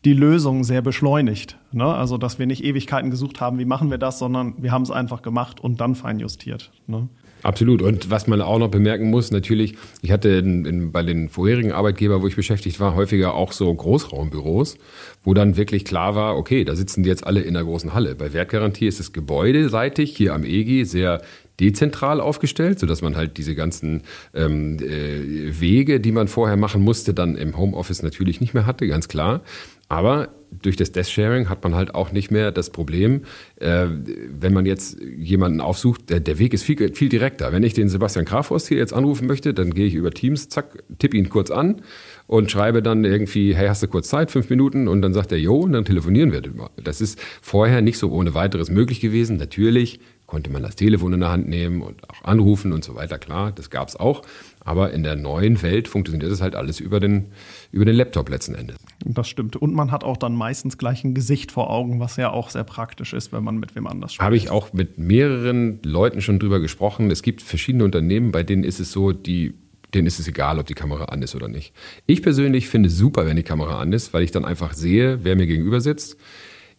die 0.05 0.13
Lösungen 0.13 0.63
sehr 0.63 0.81
beschleunigt. 0.81 1.57
Ne? 1.71 1.85
Also, 1.85 2.17
dass 2.17 2.39
wir 2.39 2.45
nicht 2.45 2.63
Ewigkeiten 2.63 3.11
gesucht 3.11 3.41
haben, 3.41 3.59
wie 3.59 3.65
machen 3.65 3.91
wir 3.91 3.97
das, 3.97 4.19
sondern 4.19 4.55
wir 4.61 4.71
haben 4.71 4.83
es 4.83 4.91
einfach 4.91 5.21
gemacht 5.21 5.59
und 5.59 5.81
dann 5.81 5.95
feinjustiert. 5.95 6.71
Ne? 6.87 7.09
Absolut. 7.43 7.81
Und 7.81 8.09
was 8.09 8.27
man 8.27 8.41
auch 8.41 8.59
noch 8.59 8.69
bemerken 8.69 9.09
muss, 9.09 9.31
natürlich, 9.31 9.75
ich 10.01 10.11
hatte 10.11 10.29
in, 10.29 10.65
in, 10.65 10.91
bei 10.91 11.03
den 11.03 11.29
vorherigen 11.29 11.71
Arbeitgebern, 11.71 12.21
wo 12.21 12.27
ich 12.27 12.35
beschäftigt 12.35 12.79
war, 12.79 12.95
häufiger 12.95 13.33
auch 13.33 13.51
so 13.51 13.73
Großraumbüros, 13.73 14.77
wo 15.23 15.33
dann 15.33 15.55
wirklich 15.57 15.85
klar 15.85 16.15
war, 16.15 16.37
okay, 16.37 16.65
da 16.65 16.75
sitzen 16.75 17.03
die 17.03 17.09
jetzt 17.09 17.25
alle 17.25 17.41
in 17.41 17.53
der 17.53 17.63
großen 17.63 17.93
Halle. 17.93 18.15
Bei 18.15 18.33
Wertgarantie 18.33 18.87
ist 18.87 18.99
das 18.99 19.13
gebäudeseitig 19.13 20.15
hier 20.15 20.33
am 20.33 20.43
EGI 20.43 20.85
sehr 20.85 21.21
dezentral 21.59 22.21
aufgestellt, 22.21 22.79
sodass 22.79 23.01
man 23.01 23.15
halt 23.15 23.37
diese 23.37 23.53
ganzen 23.55 24.03
ähm, 24.33 24.77
äh, 24.79 25.59
Wege, 25.59 25.99
die 25.99 26.11
man 26.11 26.27
vorher 26.27 26.57
machen 26.57 26.81
musste, 26.81 27.13
dann 27.13 27.35
im 27.35 27.57
Homeoffice 27.57 28.01
natürlich 28.01 28.41
nicht 28.41 28.53
mehr 28.53 28.65
hatte, 28.65 28.87
ganz 28.87 29.07
klar. 29.07 29.41
Aber 29.89 30.29
durch 30.51 30.75
das 30.75 30.91
Desk-Sharing 30.91 31.49
hat 31.49 31.63
man 31.63 31.75
halt 31.75 31.95
auch 31.95 32.11
nicht 32.11 32.31
mehr 32.31 32.51
das 32.51 32.69
Problem, 32.69 33.21
äh, 33.57 33.87
wenn 33.87 34.53
man 34.53 34.65
jetzt 34.65 34.99
jemanden 35.01 35.61
aufsucht, 35.61 36.09
der, 36.09 36.19
der 36.19 36.39
Weg 36.39 36.53
ist 36.53 36.63
viel, 36.63 36.93
viel 36.93 37.09
direkter. 37.09 37.51
Wenn 37.51 37.63
ich 37.63 37.73
den 37.73 37.89
Sebastian 37.89 38.25
Grafhorst 38.25 38.67
hier 38.67 38.77
jetzt 38.77 38.93
anrufen 38.93 39.27
möchte, 39.27 39.53
dann 39.53 39.73
gehe 39.73 39.87
ich 39.87 39.93
über 39.95 40.11
Teams, 40.11 40.49
zack, 40.49 40.83
tippe 40.97 41.17
ihn 41.17 41.29
kurz 41.29 41.51
an 41.51 41.81
und 42.27 42.51
schreibe 42.51 42.81
dann 42.81 43.03
irgendwie, 43.03 43.55
hey, 43.55 43.67
hast 43.67 43.83
du 43.83 43.87
kurz 43.87 44.09
Zeit, 44.09 44.31
fünf 44.31 44.49
Minuten? 44.49 44.87
Und 44.87 45.01
dann 45.01 45.13
sagt 45.13 45.31
er, 45.31 45.39
jo, 45.39 45.57
und 45.57 45.73
dann 45.73 45.85
telefonieren 45.85 46.31
wir. 46.31 46.41
Das 46.83 47.01
ist 47.01 47.19
vorher 47.41 47.81
nicht 47.81 47.97
so 47.97 48.11
ohne 48.11 48.33
weiteres 48.33 48.69
möglich 48.69 49.01
gewesen. 49.01 49.37
Natürlich 49.37 49.99
konnte 50.29 50.51
man 50.51 50.61
das 50.61 50.75
Telefon 50.75 51.13
in 51.13 51.21
der 51.21 51.31
Hand 51.31 51.49
nehmen 51.49 51.81
und 51.81 52.07
auch 52.07 52.23
anrufen 52.23 52.71
und 52.71 52.83
so 52.83 52.93
weiter, 52.93 53.17
klar, 53.17 53.51
das 53.51 53.71
gab 53.71 53.87
es 53.87 53.95
auch. 53.95 54.21
Aber 54.69 54.93
in 54.93 55.01
der 55.01 55.15
neuen 55.15 55.63
Welt 55.63 55.87
funktioniert 55.87 56.31
das 56.31 56.41
halt 56.41 56.53
alles 56.53 56.79
über 56.79 56.99
den, 56.99 57.31
über 57.71 57.85
den 57.85 57.95
Laptop 57.95 58.29
letzten 58.29 58.53
Endes. 58.53 58.77
Das 59.03 59.27
stimmt. 59.27 59.55
Und 59.55 59.73
man 59.73 59.89
hat 59.89 60.03
auch 60.03 60.15
dann 60.15 60.35
meistens 60.35 60.77
gleich 60.77 61.03
ein 61.03 61.15
Gesicht 61.15 61.51
vor 61.51 61.71
Augen, 61.71 61.99
was 61.99 62.17
ja 62.17 62.29
auch 62.29 62.51
sehr 62.51 62.63
praktisch 62.63 63.13
ist, 63.13 63.33
wenn 63.33 63.43
man 63.43 63.57
mit 63.57 63.75
wem 63.75 63.87
anders 63.87 64.13
spricht. 64.13 64.23
Habe 64.23 64.37
ich 64.37 64.51
auch 64.51 64.71
mit 64.71 64.99
mehreren 64.99 65.79
Leuten 65.81 66.21
schon 66.21 66.37
drüber 66.37 66.59
gesprochen. 66.59 67.09
Es 67.09 67.23
gibt 67.23 67.41
verschiedene 67.41 67.83
Unternehmen, 67.83 68.31
bei 68.31 68.43
denen 68.43 68.63
ist 68.63 68.79
es 68.79 68.91
so, 68.91 69.11
die 69.11 69.55
denen 69.95 70.05
ist 70.05 70.19
es 70.19 70.27
egal, 70.27 70.59
ob 70.59 70.67
die 70.67 70.75
Kamera 70.75 71.05
an 71.05 71.23
ist 71.23 71.33
oder 71.33 71.47
nicht. 71.47 71.73
Ich 72.05 72.21
persönlich 72.21 72.67
finde 72.67 72.89
es 72.89 72.95
super, 72.95 73.25
wenn 73.25 73.37
die 73.37 73.41
Kamera 73.41 73.79
an 73.79 73.91
ist, 73.91 74.13
weil 74.13 74.21
ich 74.21 74.29
dann 74.29 74.45
einfach 74.45 74.73
sehe, 74.73 75.23
wer 75.23 75.35
mir 75.35 75.47
gegenüber 75.47 75.81
sitzt. 75.81 76.15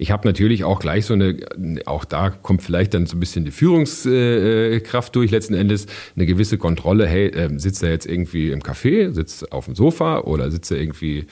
Ich 0.01 0.11
habe 0.11 0.27
natürlich 0.27 0.65
auch 0.65 0.81
gleich 0.81 1.05
so 1.05 1.13
eine, 1.13 1.37
auch 1.85 2.07
da 2.07 2.31
kommt 2.31 2.63
vielleicht 2.63 2.95
dann 2.95 3.05
so 3.05 3.19
ein 3.19 3.21
bisschen 3.21 3.45
die 3.45 3.51
Führungskraft 3.51 5.15
durch, 5.15 5.31
letzten 5.31 5.53
Endes 5.53 5.87
eine 6.17 6.25
gewisse 6.25 6.57
Kontrolle. 6.57 7.07
Hey, 7.07 7.27
äh, 7.27 7.51
sitzt 7.59 7.83
er 7.83 7.91
jetzt 7.91 8.07
irgendwie 8.07 8.51
im 8.51 8.63
Café, 8.63 9.13
sitzt 9.13 9.53
auf 9.53 9.67
dem 9.67 9.75
Sofa 9.75 10.21
oder 10.21 10.51
sitzt 10.51 10.71
er 10.71 10.79
irgendwie 10.79 11.27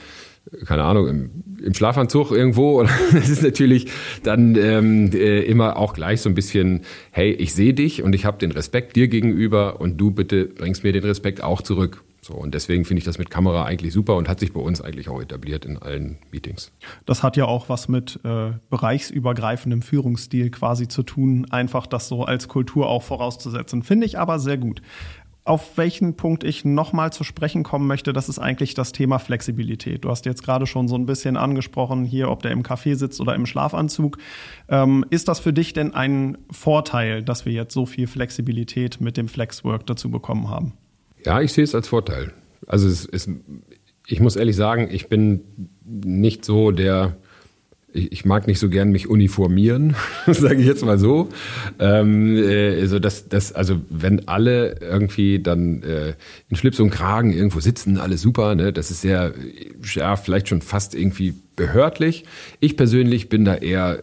keine 0.65 0.83
Ahnung, 0.83 1.07
im, 1.07 1.31
im 1.63 1.73
Schlafanzug 1.73 2.31
irgendwo. 2.31 2.83
Das 3.11 3.29
ist 3.29 3.41
natürlich 3.41 3.87
dann 4.21 4.55
ähm, 4.55 5.11
äh, 5.13 5.41
immer 5.41 5.77
auch 5.77 5.93
gleich 5.93 6.21
so 6.21 6.29
ein 6.29 6.35
bisschen, 6.35 6.81
hey, 7.09 7.31
ich 7.31 7.55
sehe 7.55 7.73
dich 7.73 8.03
und 8.03 8.13
ich 8.13 8.25
habe 8.25 8.37
den 8.37 8.51
Respekt 8.51 8.95
dir 8.95 9.07
gegenüber 9.07 9.81
und 9.81 9.97
du 9.97 10.11
bitte 10.11 10.45
bringst 10.45 10.83
mir 10.83 10.93
den 10.93 11.03
Respekt 11.03 11.41
auch 11.41 11.63
zurück. 11.63 12.03
So, 12.21 12.33
und 12.33 12.53
deswegen 12.53 12.85
finde 12.85 12.99
ich 12.99 13.05
das 13.05 13.17
mit 13.17 13.29
Kamera 13.29 13.65
eigentlich 13.65 13.93
super 13.93 14.15
und 14.15 14.27
hat 14.27 14.39
sich 14.39 14.53
bei 14.53 14.59
uns 14.59 14.81
eigentlich 14.81 15.09
auch 15.09 15.21
etabliert 15.21 15.65
in 15.65 15.77
allen 15.77 16.17
Meetings. 16.31 16.71
Das 17.05 17.23
hat 17.23 17.37
ja 17.37 17.45
auch 17.45 17.69
was 17.69 17.87
mit 17.87 18.19
äh, 18.23 18.51
bereichsübergreifendem 18.69 19.81
Führungsstil 19.81 20.49
quasi 20.49 20.87
zu 20.87 21.03
tun, 21.03 21.47
einfach 21.49 21.87
das 21.87 22.07
so 22.07 22.23
als 22.23 22.47
Kultur 22.47 22.89
auch 22.89 23.03
vorauszusetzen. 23.03 23.83
Finde 23.83 24.05
ich 24.05 24.19
aber 24.19 24.39
sehr 24.39 24.57
gut. 24.57 24.81
Auf 25.45 25.77
welchen 25.77 26.15
Punkt 26.15 26.43
ich 26.43 26.65
nochmal 26.65 27.11
zu 27.11 27.23
sprechen 27.23 27.63
kommen 27.63 27.87
möchte, 27.87 28.13
das 28.13 28.29
ist 28.29 28.37
eigentlich 28.37 28.75
das 28.75 28.91
Thema 28.91 29.17
Flexibilität. 29.17 30.03
Du 30.03 30.09
hast 30.09 30.25
jetzt 30.25 30.43
gerade 30.43 30.67
schon 30.67 30.87
so 30.87 30.95
ein 30.95 31.07
bisschen 31.07 31.37
angesprochen, 31.37 32.05
hier, 32.05 32.29
ob 32.29 32.43
der 32.43 32.51
im 32.51 32.61
Café 32.61 32.95
sitzt 32.95 33.19
oder 33.19 33.33
im 33.33 33.47
Schlafanzug. 33.47 34.17
Ähm, 34.67 35.05
ist 35.09 35.27
das 35.27 35.39
für 35.39 35.53
dich 35.53 35.73
denn 35.73 35.93
ein 35.95 36.37
Vorteil, 36.51 37.23
dass 37.23 37.45
wir 37.45 37.53
jetzt 37.53 37.73
so 37.73 37.87
viel 37.87 38.05
Flexibilität 38.05 39.01
mit 39.01 39.17
dem 39.17 39.27
Flexwork 39.27 39.87
dazu 39.87 40.11
bekommen 40.11 40.49
haben? 40.49 40.73
Ja, 41.29 41.41
ich 41.41 41.53
sehe 41.53 41.63
es 41.63 41.75
als 41.75 41.87
Vorteil. 41.87 42.33
Also 42.65 42.87
es 42.87 43.05
ist, 43.05 43.29
ich 44.07 44.19
muss 44.19 44.35
ehrlich 44.35 44.55
sagen, 44.55 44.89
ich 44.91 45.09
bin 45.09 45.41
nicht 45.85 46.43
so 46.43 46.71
der, 46.71 47.17
ich 47.93 48.25
mag 48.25 48.47
nicht 48.47 48.57
so 48.57 48.67
gern 48.67 48.91
mich 48.91 49.07
uniformieren, 49.07 49.95
sage 50.25 50.55
ich 50.55 50.65
jetzt 50.65 50.83
mal 50.83 50.97
so. 50.97 51.29
Ähm, 51.77 52.35
äh, 52.35 52.81
also, 52.81 52.97
das, 52.97 53.29
das, 53.29 53.53
also 53.53 53.79
wenn 53.91 54.27
alle 54.27 54.79
irgendwie 54.81 55.37
dann 55.37 55.83
äh, 55.83 56.15
in 56.49 56.57
Schlips 56.57 56.79
und 56.79 56.89
Kragen 56.89 57.31
irgendwo 57.31 57.59
sitzen, 57.59 57.99
alles 57.99 58.23
super, 58.23 58.55
ne? 58.55 58.73
das 58.73 58.89
ist 58.89 59.01
sehr, 59.01 59.35
ja, 59.93 60.15
vielleicht 60.15 60.47
schon 60.47 60.63
fast 60.63 60.95
irgendwie 60.95 61.35
behördlich. 61.55 62.23
Ich 62.59 62.75
persönlich 62.75 63.29
bin 63.29 63.45
da 63.45 63.53
eher 63.53 64.01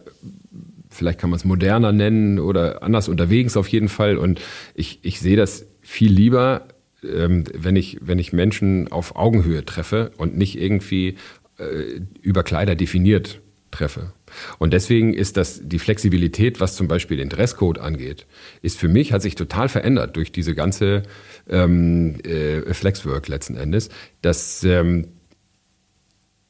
vielleicht 0.89 1.19
kann 1.19 1.29
man 1.29 1.37
es 1.37 1.43
moderner 1.43 1.91
nennen 1.91 2.39
oder 2.39 2.83
anders 2.83 3.09
unterwegs 3.09 3.57
auf 3.57 3.67
jeden 3.67 3.89
Fall. 3.89 4.17
Und 4.17 4.39
ich, 4.75 4.99
ich 5.01 5.19
sehe 5.19 5.35
das 5.35 5.65
viel 5.81 6.11
lieber, 6.11 6.65
wenn, 7.01 7.75
ich, 7.75 7.99
wenn 8.01 8.19
ich 8.19 8.33
Menschen 8.33 8.91
auf 8.91 9.15
Augenhöhe 9.15 9.65
treffe 9.65 10.11
und 10.17 10.37
nicht 10.37 10.59
irgendwie 10.59 11.17
äh, 11.57 12.01
über 12.21 12.43
Kleider 12.43 12.75
definiert 12.75 13.41
treffe. 13.71 14.13
Und 14.57 14.73
deswegen 14.73 15.13
ist 15.13 15.37
das 15.37 15.61
die 15.63 15.79
Flexibilität, 15.79 16.59
was 16.59 16.75
zum 16.75 16.87
Beispiel 16.87 17.17
den 17.17 17.29
Dresscode 17.29 17.79
angeht, 17.79 18.25
ist 18.61 18.77
für 18.77 18.87
mich, 18.87 19.13
hat 19.13 19.21
sich 19.21 19.35
total 19.35 19.69
verändert 19.69 20.15
durch 20.15 20.31
diese 20.31 20.55
ganze 20.55 21.03
ähm, 21.47 22.19
äh, 22.21 22.73
Flexwork 22.73 23.27
letzten 23.27 23.55
Endes, 23.55 23.89
dass 24.21 24.63
ähm, 24.63 25.09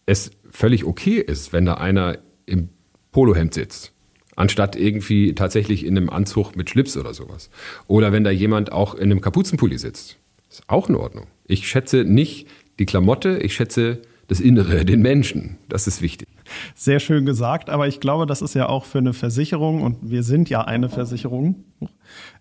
es 0.06 0.32
völlig 0.50 0.86
okay 0.86 1.20
ist, 1.20 1.54
wenn 1.54 1.66
da 1.66 1.76
einer 1.76 2.20
im 2.46 2.70
Polohemd 3.12 3.54
sitzt 3.54 3.94
anstatt 4.38 4.76
irgendwie 4.76 5.34
tatsächlich 5.34 5.84
in 5.84 5.98
einem 5.98 6.10
Anzug 6.10 6.56
mit 6.56 6.70
Schlips 6.70 6.96
oder 6.96 7.14
sowas. 7.14 7.50
Oder 7.88 8.12
wenn 8.12 8.24
da 8.24 8.30
jemand 8.30 8.72
auch 8.72 8.94
in 8.94 9.12
einem 9.12 9.20
Kapuzenpulli 9.20 9.80
sitzt. 9.80 10.18
Ist 10.58 10.70
auch 10.70 10.90
in 10.90 10.96
Ordnung. 10.96 11.28
Ich 11.46 11.68
schätze 11.68 12.04
nicht 12.04 12.48
die 12.80 12.88
Klamotte, 12.88 13.38
ich 13.38 13.54
schätze 13.54 14.02
das 14.28 14.40
Innere, 14.40 14.86
den 14.86 15.04
Menschen. 15.04 15.58
Das 15.70 15.86
ist 15.86 16.02
wichtig. 16.02 16.28
Sehr 16.74 17.00
schön 17.00 17.28
gesagt, 17.28 17.70
aber 17.70 17.88
ich 17.88 18.00
glaube, 18.00 18.26
das 18.26 18.42
ist 18.42 18.56
ja 18.56 18.68
auch 18.68 18.86
für 18.86 18.98
eine 18.98 19.14
Versicherung, 19.14 19.84
und 19.84 19.98
wir 20.02 20.24
sind 20.24 20.50
ja 20.50 20.62
eine 20.62 20.90
Versicherung, 20.90 21.64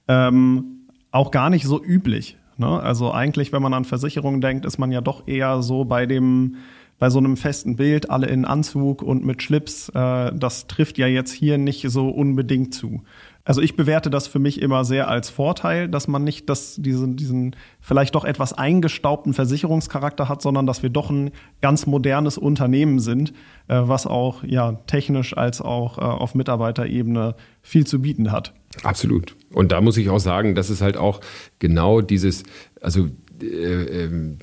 ähm, 0.09 0.87
auch 1.11 1.31
gar 1.31 1.51
nicht 1.51 1.67
so 1.67 1.83
üblich. 1.83 2.39
Ne? 2.57 2.67
Also 2.81 3.13
eigentlich, 3.13 3.53
wenn 3.53 3.61
man 3.61 3.75
an 3.75 3.85
Versicherungen 3.85 4.41
denkt, 4.41 4.65
ist 4.65 4.79
man 4.79 4.91
ja 4.91 5.03
doch 5.03 5.29
eher 5.29 5.61
so 5.61 5.85
bei 5.85 6.07
dem, 6.07 6.57
bei 6.99 7.11
so 7.11 7.19
einem 7.19 7.37
festen 7.37 7.76
Bild, 7.76 8.11
alle 8.11 8.26
in 8.26 8.45
Anzug 8.45 9.03
und 9.03 9.25
mit 9.25 9.43
Schlips. 9.43 9.88
Äh, 9.91 10.33
das 10.35 10.67
trifft 10.67 10.99
ja 10.99 11.07
jetzt 11.07 11.33
hier 11.33 11.59
nicht 11.59 11.88
so 11.88 12.09
unbedingt 12.09 12.75
zu. 12.75 13.03
Also 13.47 13.61
ich 13.62 13.76
bewerte 13.76 14.11
das 14.11 14.26
für 14.26 14.41
mich 14.41 14.61
immer 14.61 14.85
sehr 14.85 15.07
als 15.07 15.31
Vorteil, 15.31 15.88
dass 15.88 16.09
man 16.09 16.25
nicht 16.25 16.49
das, 16.49 16.75
diesen, 16.76 17.15
diesen 17.15 17.55
vielleicht 17.81 18.17
doch 18.17 18.25
etwas 18.25 18.53
eingestaubten 18.53 19.35
Versicherungscharakter 19.35 20.29
hat, 20.29 20.43
sondern 20.43 20.67
dass 20.67 20.83
wir 20.83 20.91
doch 20.91 21.11
ein 21.11 21.31
ganz 21.62 21.87
modernes 21.87 22.38
Unternehmen 22.38 22.99
sind, 22.99 23.33
äh, 23.69 23.81
was 23.85 24.09
auch 24.09 24.43
ja 24.43 24.73
technisch 24.88 25.37
als 25.37 25.61
auch 25.61 25.99
äh, 25.99 26.00
auf 26.00 26.35
Mitarbeiterebene 26.35 27.37
viel 27.62 27.87
zu 27.87 28.03
bieten 28.03 28.33
hat. 28.33 28.53
Absolut. 28.83 29.37
Und 29.53 29.71
da 29.71 29.81
muss 29.81 29.97
ich 29.97 30.11
auch 30.11 30.19
sagen, 30.19 30.57
das 30.57 30.69
ist 30.69 30.83
halt 30.83 30.97
auch 30.97 31.21
genau 31.61 32.00
dieses, 32.00 32.43
also 32.81 33.07
äh, 33.41 33.45
ähm, 33.47 34.38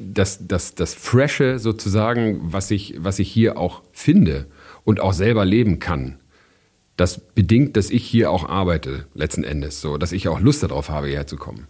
das, 0.00 0.46
das, 0.46 0.74
das 0.74 0.94
Freshe 0.94 1.58
sozusagen, 1.58 2.40
was 2.52 2.70
ich, 2.70 2.94
was 2.98 3.18
ich 3.18 3.30
hier 3.30 3.58
auch 3.58 3.82
finde 3.92 4.46
und 4.84 5.00
auch 5.00 5.12
selber 5.12 5.44
leben 5.44 5.78
kann 5.78 6.18
das 6.98 7.20
bedingt, 7.20 7.76
dass 7.76 7.90
ich 7.90 8.04
hier 8.04 8.30
auch 8.30 8.48
arbeite, 8.48 9.06
letzten 9.14 9.44
Endes, 9.44 9.80
so, 9.80 9.98
dass 9.98 10.12
ich 10.12 10.28
auch 10.28 10.40
Lust 10.40 10.64
darauf 10.64 10.90
habe, 10.90 11.06
hierher 11.06 11.28
zu 11.28 11.36
kommen. 11.36 11.68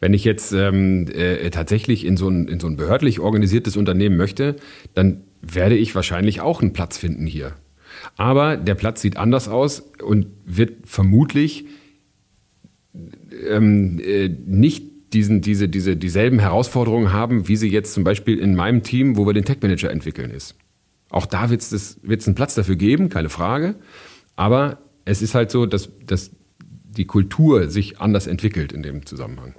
Wenn 0.00 0.12
ich 0.12 0.22
jetzt 0.24 0.52
ähm, 0.52 1.08
äh, 1.08 1.48
tatsächlich 1.48 2.04
in 2.04 2.18
so, 2.18 2.28
ein, 2.28 2.46
in 2.46 2.60
so 2.60 2.66
ein 2.66 2.76
behördlich 2.76 3.18
organisiertes 3.18 3.78
Unternehmen 3.78 4.18
möchte, 4.18 4.56
dann 4.92 5.22
werde 5.40 5.76
ich 5.76 5.94
wahrscheinlich 5.94 6.42
auch 6.42 6.60
einen 6.60 6.74
Platz 6.74 6.98
finden 6.98 7.26
hier. 7.26 7.54
Aber 8.16 8.58
der 8.58 8.74
Platz 8.74 9.00
sieht 9.00 9.16
anders 9.16 9.48
aus 9.48 9.82
und 10.02 10.26
wird 10.44 10.86
vermutlich 10.86 11.64
ähm, 13.48 13.98
äh, 13.98 14.28
nicht 14.28 14.84
diesen, 15.12 15.40
diese, 15.40 15.68
diese, 15.68 15.96
dieselben 15.96 16.38
Herausforderungen 16.38 17.12
haben, 17.12 17.48
wie 17.48 17.56
sie 17.56 17.70
jetzt 17.70 17.94
zum 17.94 18.04
Beispiel 18.04 18.38
in 18.38 18.54
meinem 18.54 18.82
Team, 18.82 19.16
wo 19.16 19.26
wir 19.26 19.32
den 19.32 19.44
Tech 19.44 19.58
Manager 19.62 19.90
entwickeln, 19.90 20.30
ist. 20.30 20.56
Auch 21.10 21.26
da 21.26 21.50
wird 21.50 21.62
es 21.62 21.98
einen 22.04 22.34
Platz 22.34 22.54
dafür 22.54 22.76
geben, 22.76 23.08
keine 23.08 23.28
Frage. 23.28 23.76
Aber 24.34 24.78
es 25.04 25.22
ist 25.22 25.34
halt 25.34 25.50
so, 25.50 25.66
dass, 25.66 25.88
dass 26.04 26.32
die 26.58 27.04
Kultur 27.06 27.70
sich 27.70 28.00
anders 28.00 28.26
entwickelt 28.26 28.72
in 28.72 28.82
dem 28.82 29.06
Zusammenhang. 29.06 29.54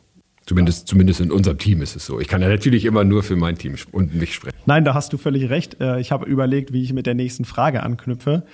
Zumindest, 0.45 0.87
zumindest 0.87 1.19
in 1.19 1.31
unserem 1.31 1.57
Team 1.57 1.81
ist 1.81 1.95
es 1.95 2.05
so. 2.05 2.21
Ich 2.21 2.29
kann 2.29 2.41
ja 2.41 2.47
natürlich 2.47 2.85
immer 2.85 3.03
nur 3.03 3.21
für 3.21 3.35
mein 3.35 3.57
Team 3.57 3.75
und 3.91 4.15
mich 4.15 4.33
sprechen. 4.33 4.55
Nein, 4.65 4.85
da 4.85 4.93
hast 4.93 5.11
du 5.11 5.17
völlig 5.17 5.49
recht. 5.49 5.81
Äh, 5.81 5.99
ich 5.99 6.11
habe 6.11 6.25
überlegt, 6.25 6.71
wie 6.71 6.83
ich 6.83 6.93
mit 6.93 7.05
der 7.05 7.15
nächsten 7.15 7.43
Frage 7.43 7.83
anknüpfe. 7.83 8.45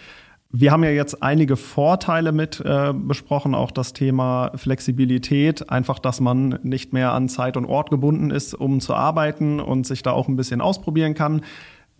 Wir 0.56 0.72
haben 0.72 0.84
ja 0.84 0.92
jetzt 0.92 1.24
einige 1.24 1.58
Vorteile 1.58 2.32
mit 2.32 2.62
äh, 2.64 2.94
besprochen, 2.94 3.56
auch 3.56 3.72
das 3.72 3.94
Thema 3.94 4.52
Flexibilität, 4.54 5.72
einfach, 5.72 5.98
dass 5.98 6.20
man 6.20 6.60
nicht 6.62 6.94
mehr 6.94 7.12
an 7.14 7.28
Zeit 7.28 7.58
und 7.58 7.66
Ort 7.66 7.90
gebunden 7.90 8.30
ist, 8.30 8.54
um 8.54 8.80
zu 8.80 8.94
arbeiten 8.94 9.60
und 9.60 9.88
sich 9.88 10.04
da 10.04 10.12
auch 10.12 10.28
ein 10.28 10.36
bisschen 10.36 10.62
ausprobieren 10.62 11.16
kann. 11.16 11.42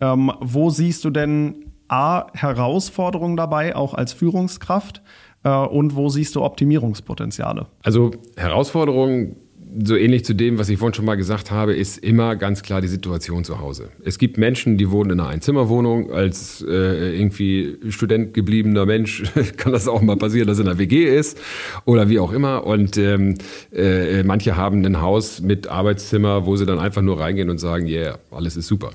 Ähm, 0.00 0.30
wo 0.40 0.70
siehst 0.70 1.04
du 1.04 1.10
denn 1.10 1.72
A, 1.88 2.26
Herausforderungen 2.32 3.36
dabei, 3.36 3.74
auch 3.74 3.92
als 3.92 4.12
Führungskraft? 4.12 5.02
Äh, 5.42 5.50
und 5.50 5.96
wo 5.96 6.08
siehst 6.08 6.36
du 6.36 6.42
Optimierungspotenziale? 6.44 7.66
Also 7.82 8.12
Herausforderungen 8.36 9.34
so 9.82 9.96
ähnlich 9.96 10.24
zu 10.24 10.34
dem, 10.34 10.58
was 10.58 10.68
ich 10.68 10.78
vorhin 10.78 10.94
schon 10.94 11.04
mal 11.04 11.16
gesagt 11.16 11.50
habe, 11.50 11.74
ist 11.74 11.98
immer 11.98 12.36
ganz 12.36 12.62
klar 12.62 12.80
die 12.80 12.88
Situation 12.88 13.44
zu 13.44 13.58
Hause. 13.58 13.88
Es 14.04 14.18
gibt 14.18 14.38
Menschen, 14.38 14.78
die 14.78 14.90
wohnen 14.90 15.10
in 15.10 15.20
einer 15.20 15.28
Einzimmerwohnung. 15.28 16.12
Als 16.12 16.64
äh, 16.66 17.16
irgendwie 17.16 17.76
Student 17.88 18.34
gebliebener 18.34 18.86
Mensch 18.86 19.24
kann 19.56 19.72
das 19.72 19.88
auch 19.88 20.02
mal 20.02 20.16
passieren, 20.16 20.46
dass 20.46 20.58
er 20.58 20.64
in 20.64 20.70
einer 20.70 20.78
WG 20.78 21.04
ist 21.04 21.40
oder 21.84 22.08
wie 22.08 22.18
auch 22.18 22.32
immer. 22.32 22.66
Und 22.66 22.96
ähm, 22.96 23.34
äh, 23.72 24.22
manche 24.22 24.56
haben 24.56 24.84
ein 24.84 25.00
Haus 25.00 25.40
mit 25.40 25.66
Arbeitszimmer, 25.66 26.46
wo 26.46 26.56
sie 26.56 26.66
dann 26.66 26.78
einfach 26.78 27.02
nur 27.02 27.18
reingehen 27.18 27.50
und 27.50 27.58
sagen, 27.58 27.86
yeah, 27.86 28.18
alles 28.30 28.56
ist 28.56 28.68
super. 28.68 28.92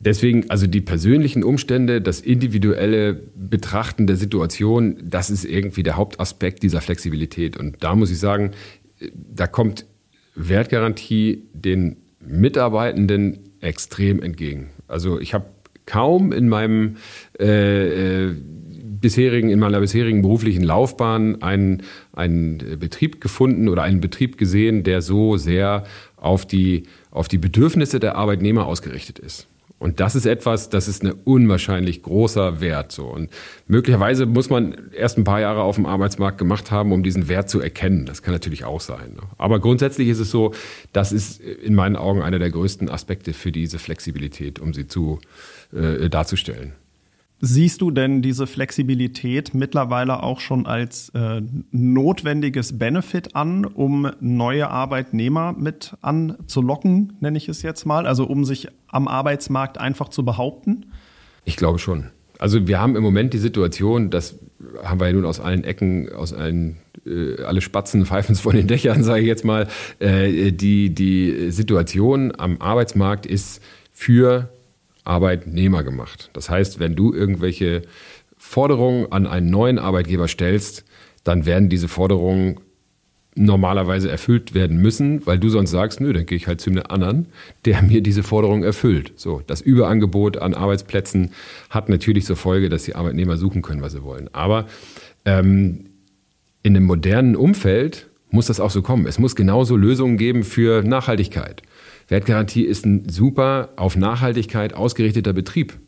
Deswegen, 0.00 0.48
also 0.48 0.68
die 0.68 0.80
persönlichen 0.80 1.42
Umstände, 1.42 2.00
das 2.00 2.20
individuelle 2.20 3.20
Betrachten 3.34 4.06
der 4.06 4.14
Situation, 4.14 4.96
das 5.02 5.28
ist 5.28 5.44
irgendwie 5.44 5.82
der 5.82 5.96
Hauptaspekt 5.96 6.62
dieser 6.62 6.80
Flexibilität. 6.80 7.56
Und 7.56 7.82
da 7.82 7.96
muss 7.96 8.12
ich 8.12 8.20
sagen, 8.20 8.52
da 9.12 9.46
kommt 9.46 9.86
Wertgarantie 10.34 11.44
den 11.52 11.96
Mitarbeitenden 12.20 13.40
extrem 13.60 14.22
entgegen. 14.22 14.70
Also 14.86 15.20
ich 15.20 15.34
habe 15.34 15.46
kaum 15.86 16.32
in 16.32 16.48
meinem 16.48 16.96
äh, 17.40 18.26
äh, 18.26 18.34
bisherigen, 19.00 19.50
in 19.50 19.58
meiner 19.58 19.80
bisherigen 19.80 20.22
beruflichen 20.22 20.62
Laufbahn 20.62 21.42
einen, 21.42 21.82
einen 22.12 22.58
Betrieb 22.78 23.20
gefunden 23.20 23.68
oder 23.68 23.82
einen 23.82 24.00
Betrieb 24.00 24.38
gesehen, 24.38 24.82
der 24.82 25.02
so 25.02 25.36
sehr 25.36 25.84
auf 26.16 26.46
die, 26.46 26.84
auf 27.10 27.28
die 27.28 27.38
Bedürfnisse 27.38 28.00
der 28.00 28.16
Arbeitnehmer 28.16 28.66
ausgerichtet 28.66 29.18
ist. 29.18 29.46
Und 29.78 30.00
das 30.00 30.16
ist 30.16 30.26
etwas, 30.26 30.70
das 30.70 30.88
ist 30.88 31.04
ein 31.04 31.12
unwahrscheinlich 31.12 32.02
großer 32.02 32.60
Wert. 32.60 32.90
So. 32.90 33.04
Und 33.04 33.30
möglicherweise 33.66 34.26
muss 34.26 34.50
man 34.50 34.90
erst 34.92 35.18
ein 35.18 35.24
paar 35.24 35.40
Jahre 35.40 35.62
auf 35.62 35.76
dem 35.76 35.86
Arbeitsmarkt 35.86 36.36
gemacht 36.38 36.70
haben, 36.70 36.92
um 36.92 37.02
diesen 37.02 37.28
Wert 37.28 37.48
zu 37.48 37.60
erkennen. 37.60 38.04
Das 38.04 38.22
kann 38.22 38.34
natürlich 38.34 38.64
auch 38.64 38.80
sein. 38.80 39.14
Ne? 39.14 39.22
Aber 39.36 39.60
grundsätzlich 39.60 40.08
ist 40.08 40.18
es 40.18 40.30
so, 40.30 40.52
das 40.92 41.12
ist 41.12 41.40
in 41.40 41.74
meinen 41.74 41.96
Augen 41.96 42.22
einer 42.22 42.40
der 42.40 42.50
größten 42.50 42.88
Aspekte 42.88 43.32
für 43.32 43.52
diese 43.52 43.78
Flexibilität, 43.78 44.58
um 44.58 44.74
sie 44.74 44.88
zu, 44.88 45.20
äh, 45.72 46.08
darzustellen. 46.08 46.72
Siehst 47.40 47.82
du 47.82 47.92
denn 47.92 48.20
diese 48.20 48.48
Flexibilität 48.48 49.54
mittlerweile 49.54 50.24
auch 50.24 50.40
schon 50.40 50.66
als 50.66 51.10
äh, 51.10 51.40
notwendiges 51.70 52.78
Benefit 52.78 53.36
an, 53.36 53.64
um 53.64 54.10
neue 54.18 54.68
Arbeitnehmer 54.68 55.54
mit 55.56 55.96
anzulocken, 56.00 57.12
nenne 57.20 57.38
ich 57.38 57.48
es 57.48 57.62
jetzt 57.62 57.86
mal, 57.86 58.08
also 58.08 58.24
um 58.24 58.44
sich 58.44 58.68
am 58.88 59.06
Arbeitsmarkt 59.06 59.78
einfach 59.78 60.08
zu 60.08 60.24
behaupten? 60.24 60.86
Ich 61.44 61.56
glaube 61.56 61.78
schon. 61.78 62.10
Also 62.40 62.66
wir 62.66 62.80
haben 62.80 62.96
im 62.96 63.02
Moment 63.04 63.32
die 63.34 63.38
Situation, 63.38 64.10
das 64.10 64.36
haben 64.82 64.98
wir 64.98 65.06
ja 65.06 65.12
nun 65.12 65.24
aus 65.24 65.38
allen 65.38 65.62
Ecken, 65.62 66.12
aus 66.12 66.32
allen 66.32 66.78
äh, 67.06 67.42
alle 67.42 67.60
Spatzen 67.60 68.04
pfeifen 68.04 68.32
es 68.32 68.40
von 68.40 68.56
den 68.56 68.66
Dächern, 68.66 69.04
sage 69.04 69.20
ich 69.20 69.26
jetzt 69.26 69.44
mal. 69.44 69.68
Äh, 70.00 70.52
die, 70.52 70.90
die 70.92 71.50
Situation 71.50 72.32
am 72.36 72.60
Arbeitsmarkt 72.60 73.26
ist 73.26 73.62
für 73.92 74.48
Arbeitnehmer 75.08 75.82
gemacht. 75.82 76.30
Das 76.32 76.50
heißt, 76.50 76.80
wenn 76.80 76.94
du 76.94 77.12
irgendwelche 77.12 77.82
Forderungen 78.36 79.10
an 79.10 79.26
einen 79.26 79.50
neuen 79.50 79.78
Arbeitgeber 79.78 80.28
stellst, 80.28 80.84
dann 81.24 81.46
werden 81.46 81.68
diese 81.68 81.88
Forderungen 81.88 82.60
normalerweise 83.34 84.10
erfüllt 84.10 84.52
werden 84.52 84.78
müssen, 84.78 85.24
weil 85.26 85.38
du 85.38 85.48
sonst 85.48 85.70
sagst, 85.70 86.00
nö, 86.00 86.12
dann 86.12 86.26
gehe 86.26 86.36
ich 86.36 86.46
halt 86.46 86.60
zu 86.60 86.70
einem 86.70 86.84
anderen, 86.88 87.26
der 87.64 87.82
mir 87.82 88.02
diese 88.02 88.22
Forderung 88.22 88.64
erfüllt. 88.64 89.12
So, 89.16 89.42
das 89.46 89.60
Überangebot 89.60 90.38
an 90.38 90.54
Arbeitsplätzen 90.54 91.30
hat 91.70 91.88
natürlich 91.88 92.24
zur 92.24 92.36
Folge, 92.36 92.68
dass 92.68 92.84
die 92.84 92.96
Arbeitnehmer 92.96 93.36
suchen 93.36 93.62
können, 93.62 93.82
was 93.82 93.92
sie 93.92 94.02
wollen. 94.02 94.28
Aber 94.32 94.66
ähm, 95.24 95.86
in 96.62 96.76
einem 96.76 96.86
modernen 96.86 97.36
Umfeld 97.36 98.08
muss 98.30 98.46
das 98.46 98.60
auch 98.60 98.70
so 98.70 98.82
kommen. 98.82 99.06
Es 99.06 99.18
muss 99.18 99.36
genauso 99.36 99.76
Lösungen 99.76 100.18
geben 100.18 100.42
für 100.42 100.82
Nachhaltigkeit. 100.82 101.62
Wertgarantie 102.08 102.64
ist 102.64 102.86
ein 102.86 103.08
super 103.08 103.70
auf 103.76 103.96
Nachhaltigkeit 103.96 104.74
ausgerichteter 104.74 105.32
Betrieb. 105.32 105.78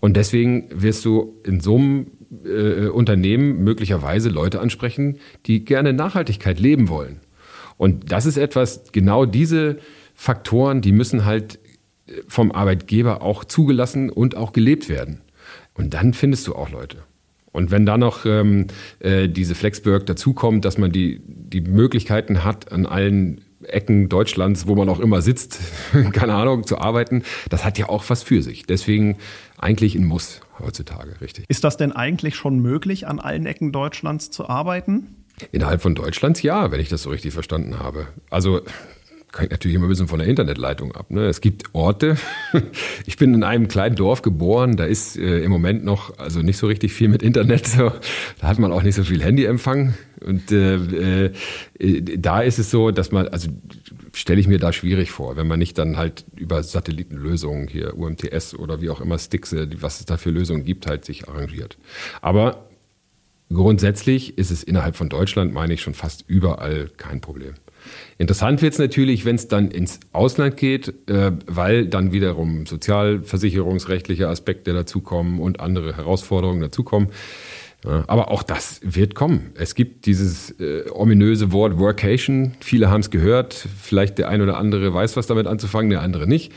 Und 0.00 0.16
deswegen 0.16 0.68
wirst 0.70 1.04
du 1.04 1.40
in 1.44 1.60
so 1.60 1.76
einem 1.76 2.06
äh, 2.44 2.88
Unternehmen 2.88 3.64
möglicherweise 3.64 4.28
Leute 4.28 4.60
ansprechen, 4.60 5.18
die 5.46 5.64
gerne 5.64 5.92
Nachhaltigkeit 5.92 6.60
leben 6.60 6.88
wollen. 6.88 7.20
Und 7.78 8.12
das 8.12 8.26
ist 8.26 8.36
etwas, 8.36 8.92
genau 8.92 9.24
diese 9.24 9.78
Faktoren, 10.14 10.80
die 10.80 10.92
müssen 10.92 11.24
halt 11.24 11.58
äh, 12.06 12.12
vom 12.28 12.52
Arbeitgeber 12.52 13.22
auch 13.22 13.44
zugelassen 13.44 14.10
und 14.10 14.36
auch 14.36 14.52
gelebt 14.52 14.88
werden. 14.88 15.22
Und 15.74 15.94
dann 15.94 16.14
findest 16.14 16.46
du 16.46 16.54
auch 16.54 16.70
Leute. 16.70 16.98
Und 17.52 17.70
wenn 17.70 17.86
da 17.86 17.96
noch 17.96 18.26
ähm, 18.26 18.66
äh, 18.98 19.28
diese 19.28 19.54
Flexburg 19.54 20.04
dazukommt, 20.04 20.66
dass 20.66 20.76
man 20.76 20.92
die, 20.92 21.22
die 21.26 21.62
Möglichkeiten 21.62 22.44
hat, 22.44 22.70
an 22.70 22.84
allen 22.84 23.40
Ecken 23.68 24.08
Deutschlands, 24.08 24.66
wo 24.66 24.74
man 24.74 24.88
auch 24.88 25.00
immer 25.00 25.22
sitzt, 25.22 25.58
keine 26.12 26.34
Ahnung, 26.34 26.66
zu 26.66 26.78
arbeiten, 26.78 27.22
das 27.50 27.64
hat 27.64 27.78
ja 27.78 27.88
auch 27.88 28.04
was 28.08 28.22
für 28.22 28.42
sich. 28.42 28.64
Deswegen 28.64 29.18
eigentlich 29.58 29.94
ein 29.94 30.04
Muss 30.04 30.40
heutzutage, 30.58 31.20
richtig. 31.20 31.44
Ist 31.48 31.64
das 31.64 31.76
denn 31.76 31.92
eigentlich 31.92 32.36
schon 32.36 32.60
möglich, 32.60 33.06
an 33.06 33.20
allen 33.20 33.46
Ecken 33.46 33.72
Deutschlands 33.72 34.30
zu 34.30 34.48
arbeiten? 34.48 35.24
Innerhalb 35.52 35.82
von 35.82 35.94
Deutschlands 35.94 36.42
ja, 36.42 36.70
wenn 36.70 36.80
ich 36.80 36.88
das 36.88 37.02
so 37.02 37.10
richtig 37.10 37.34
verstanden 37.34 37.78
habe. 37.78 38.08
Also 38.30 38.62
hängt 39.38 39.50
natürlich 39.50 39.74
immer 39.74 39.86
ein 39.86 39.88
bisschen 39.88 40.08
von 40.08 40.18
der 40.18 40.28
Internetleitung 40.28 40.92
ab. 40.92 41.10
Ne? 41.10 41.26
Es 41.26 41.40
gibt 41.40 41.74
Orte. 41.74 42.16
Ich 43.06 43.16
bin 43.16 43.34
in 43.34 43.44
einem 43.44 43.68
kleinen 43.68 43.94
Dorf 43.94 44.22
geboren. 44.22 44.76
Da 44.76 44.84
ist 44.84 45.16
äh, 45.16 45.40
im 45.40 45.50
Moment 45.50 45.84
noch 45.84 46.18
also 46.18 46.40
nicht 46.40 46.56
so 46.56 46.66
richtig 46.66 46.92
viel 46.92 47.08
mit 47.08 47.22
Internet. 47.22 47.66
So. 47.66 47.92
Da 48.40 48.48
hat 48.48 48.58
man 48.58 48.72
auch 48.72 48.82
nicht 48.82 48.94
so 48.94 49.04
viel 49.04 49.22
Handyempfang. 49.22 49.94
Und 50.24 50.50
äh, 50.50 51.26
äh, 51.26 51.32
da 52.18 52.40
ist 52.40 52.58
es 52.58 52.70
so, 52.70 52.90
dass 52.90 53.12
man, 53.12 53.28
also 53.28 53.48
stelle 54.12 54.40
ich 54.40 54.48
mir 54.48 54.58
da 54.58 54.72
schwierig 54.72 55.10
vor, 55.10 55.36
wenn 55.36 55.46
man 55.46 55.58
nicht 55.58 55.78
dann 55.78 55.96
halt 55.96 56.24
über 56.36 56.62
Satellitenlösungen 56.62 57.68
hier, 57.68 57.96
UMTS 57.96 58.54
oder 58.54 58.80
wie 58.80 58.90
auch 58.90 59.00
immer 59.00 59.18
Sticks, 59.18 59.54
was 59.80 60.00
es 60.00 60.06
da 60.06 60.16
für 60.16 60.30
Lösungen 60.30 60.64
gibt, 60.64 60.86
halt 60.86 61.04
sich 61.04 61.28
arrangiert. 61.28 61.76
Aber 62.22 62.68
grundsätzlich 63.52 64.38
ist 64.38 64.50
es 64.50 64.62
innerhalb 64.62 64.96
von 64.96 65.08
Deutschland, 65.08 65.52
meine 65.52 65.74
ich, 65.74 65.82
schon 65.82 65.94
fast 65.94 66.24
überall 66.26 66.90
kein 66.96 67.20
Problem. 67.20 67.54
Interessant 68.18 68.62
wird 68.62 68.72
es 68.72 68.78
natürlich, 68.78 69.24
wenn 69.24 69.36
es 69.36 69.48
dann 69.48 69.70
ins 69.70 70.00
Ausland 70.12 70.56
geht, 70.56 70.94
äh, 71.08 71.32
weil 71.46 71.86
dann 71.86 72.12
wiederum 72.12 72.66
sozialversicherungsrechtliche 72.66 74.28
Aspekte 74.28 74.72
dazukommen 74.72 75.40
und 75.40 75.60
andere 75.60 75.96
Herausforderungen 75.96 76.60
dazukommen. 76.60 77.08
Ja, 77.84 78.04
aber 78.06 78.30
auch 78.30 78.42
das 78.42 78.80
wird 78.82 79.14
kommen. 79.14 79.50
Es 79.54 79.74
gibt 79.74 80.06
dieses 80.06 80.50
äh, 80.58 80.90
ominöse 80.90 81.52
Wort 81.52 81.78
Workation. 81.78 82.52
Viele 82.60 82.90
haben 82.90 83.00
es 83.00 83.10
gehört. 83.10 83.54
Vielleicht 83.54 84.18
der 84.18 84.28
ein 84.28 84.40
oder 84.40 84.56
andere 84.56 84.92
weiß, 84.92 85.16
was 85.16 85.26
damit 85.26 85.46
anzufangen, 85.46 85.90
der 85.90 86.00
andere 86.00 86.26
nicht. 86.26 86.52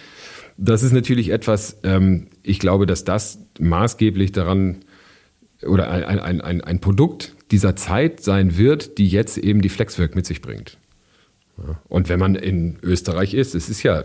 Das 0.58 0.82
ist 0.82 0.92
natürlich 0.92 1.30
etwas, 1.30 1.78
ähm, 1.84 2.28
ich 2.42 2.60
glaube, 2.60 2.86
dass 2.86 3.04
das 3.04 3.40
maßgeblich 3.60 4.32
daran 4.32 4.80
oder 5.66 5.90
ein, 5.92 6.20
ein, 6.20 6.42
ein, 6.42 6.62
ein 6.62 6.80
Produkt 6.80 7.36
dieser 7.52 7.76
Zeit 7.76 8.22
sein 8.22 8.58
wird, 8.58 8.98
die 8.98 9.08
jetzt 9.08 9.38
eben 9.38 9.62
die 9.62 9.70
Flexwork 9.70 10.16
mit 10.16 10.26
sich 10.26 10.42
bringt. 10.42 10.78
Und 11.88 12.10
wenn 12.10 12.20
man 12.20 12.36
in 12.36 12.78
Österreich 12.82 13.34
ist, 13.34 13.56
es 13.56 13.70
ist 13.70 13.84
ja 13.84 14.04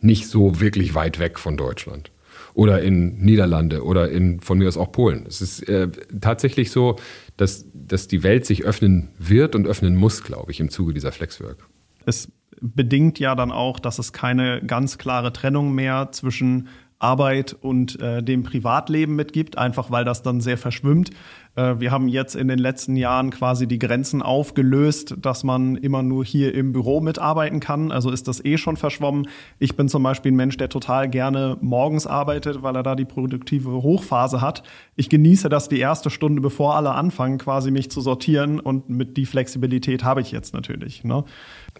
nicht 0.00 0.26
so 0.28 0.60
wirklich 0.60 0.94
weit 0.94 1.18
weg 1.18 1.38
von 1.38 1.56
Deutschland. 1.56 2.10
oder 2.54 2.82
in 2.82 3.18
Niederlande 3.18 3.84
oder 3.84 4.10
in 4.10 4.40
von 4.40 4.58
mir 4.58 4.66
aus 4.66 4.76
auch 4.76 4.90
Polen. 4.90 5.24
Es 5.28 5.40
ist 5.40 5.68
äh, 5.68 5.88
tatsächlich 6.20 6.72
so, 6.72 6.96
dass, 7.36 7.66
dass 7.72 8.08
die 8.08 8.24
Welt 8.24 8.46
sich 8.46 8.64
öffnen 8.64 9.10
wird 9.16 9.54
und 9.54 9.66
öffnen 9.66 9.94
muss, 9.94 10.24
glaube 10.24 10.50
ich, 10.50 10.58
im 10.58 10.68
Zuge 10.68 10.92
dieser 10.92 11.12
Flexwork. 11.12 11.68
Es 12.04 12.32
bedingt 12.60 13.20
ja 13.20 13.36
dann 13.36 13.52
auch, 13.52 13.78
dass 13.78 14.00
es 14.00 14.12
keine 14.12 14.60
ganz 14.66 14.98
klare 14.98 15.32
Trennung 15.32 15.72
mehr 15.72 16.08
zwischen 16.10 16.66
Arbeit 16.98 17.56
und 17.60 18.00
äh, 18.00 18.22
dem 18.22 18.42
Privatleben 18.42 19.14
mitgibt, 19.14 19.56
einfach 19.56 19.90
weil 19.90 20.04
das 20.04 20.22
dann 20.22 20.40
sehr 20.40 20.58
verschwimmt. 20.58 21.10
Äh, 21.58 21.80
wir 21.80 21.90
haben 21.90 22.08
jetzt 22.08 22.36
in 22.36 22.48
den 22.48 22.58
letzten 22.58 22.96
Jahren 22.96 23.30
quasi 23.30 23.66
die 23.66 23.78
Grenzen 23.78 24.22
aufgelöst, 24.22 25.14
dass 25.20 25.44
man 25.44 25.76
immer 25.76 26.02
nur 26.02 26.24
hier 26.24 26.54
im 26.54 26.72
Büro 26.72 27.00
mitarbeiten 27.00 27.60
kann. 27.60 27.90
Also 27.90 28.10
ist 28.10 28.28
das 28.28 28.44
eh 28.44 28.58
schon 28.58 28.76
verschwommen. 28.76 29.28
Ich 29.58 29.76
bin 29.76 29.88
zum 29.88 30.02
Beispiel 30.02 30.32
ein 30.32 30.36
Mensch, 30.36 30.56
der 30.56 30.68
total 30.68 31.08
gerne 31.08 31.56
morgens 31.60 32.06
arbeitet, 32.06 32.62
weil 32.62 32.76
er 32.76 32.82
da 32.82 32.94
die 32.94 33.04
produktive 33.04 33.70
Hochphase 33.70 34.40
hat. 34.40 34.62
Ich 34.96 35.08
genieße 35.08 35.48
das 35.48 35.68
die 35.68 35.80
erste 35.80 36.10
Stunde, 36.10 36.40
bevor 36.40 36.76
alle 36.76 36.92
anfangen, 36.92 37.38
quasi 37.38 37.70
mich 37.70 37.90
zu 37.90 38.00
sortieren 38.00 38.60
und 38.60 38.88
mit 38.88 39.16
die 39.16 39.26
Flexibilität 39.26 40.04
habe 40.04 40.20
ich 40.20 40.30
jetzt 40.30 40.54
natürlich. 40.54 41.04
Ne? 41.04 41.24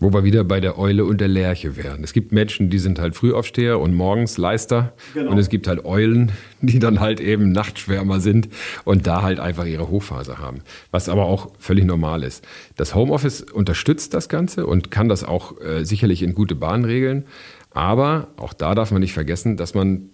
Wo 0.00 0.12
wir 0.12 0.22
wieder 0.24 0.44
bei 0.44 0.60
der 0.60 0.78
Eule 0.78 1.04
und 1.04 1.20
der 1.20 1.28
Lerche 1.28 1.76
wären. 1.76 2.04
Es 2.04 2.12
gibt 2.12 2.30
Menschen, 2.32 2.70
die 2.70 2.78
sind 2.78 2.98
halt 3.00 3.16
Frühaufsteher 3.16 3.80
und 3.80 3.94
morgens 3.94 4.38
Leister. 4.38 4.92
Genau. 5.14 5.32
Und 5.32 5.38
es 5.38 5.48
gibt 5.48 5.66
halt 5.66 5.84
Eulen, 5.84 6.32
die 6.60 6.78
dann 6.78 7.00
halt 7.00 7.20
eben 7.20 7.50
Nachtschwärmer 7.50 8.20
sind 8.20 8.48
und 8.84 9.06
da 9.06 9.22
halt 9.22 9.40
einfach 9.40 9.66
ihre 9.66 9.88
Hochphase 9.88 10.38
haben. 10.38 10.60
Was 10.90 11.08
aber 11.08 11.24
auch 11.26 11.50
völlig 11.58 11.84
normal 11.84 12.22
ist. 12.22 12.46
Das 12.76 12.94
Homeoffice 12.94 13.42
unterstützt 13.42 14.14
das 14.14 14.28
Ganze 14.28 14.66
und 14.66 14.90
kann 14.90 15.08
das 15.08 15.24
auch 15.24 15.60
äh, 15.60 15.84
sicherlich 15.84 16.22
in 16.22 16.34
gute 16.34 16.54
Bahn 16.54 16.84
regeln. 16.84 17.24
Aber 17.70 18.28
auch 18.36 18.52
da 18.52 18.74
darf 18.74 18.90
man 18.90 19.00
nicht 19.00 19.12
vergessen, 19.12 19.56
dass 19.56 19.74
man 19.74 20.10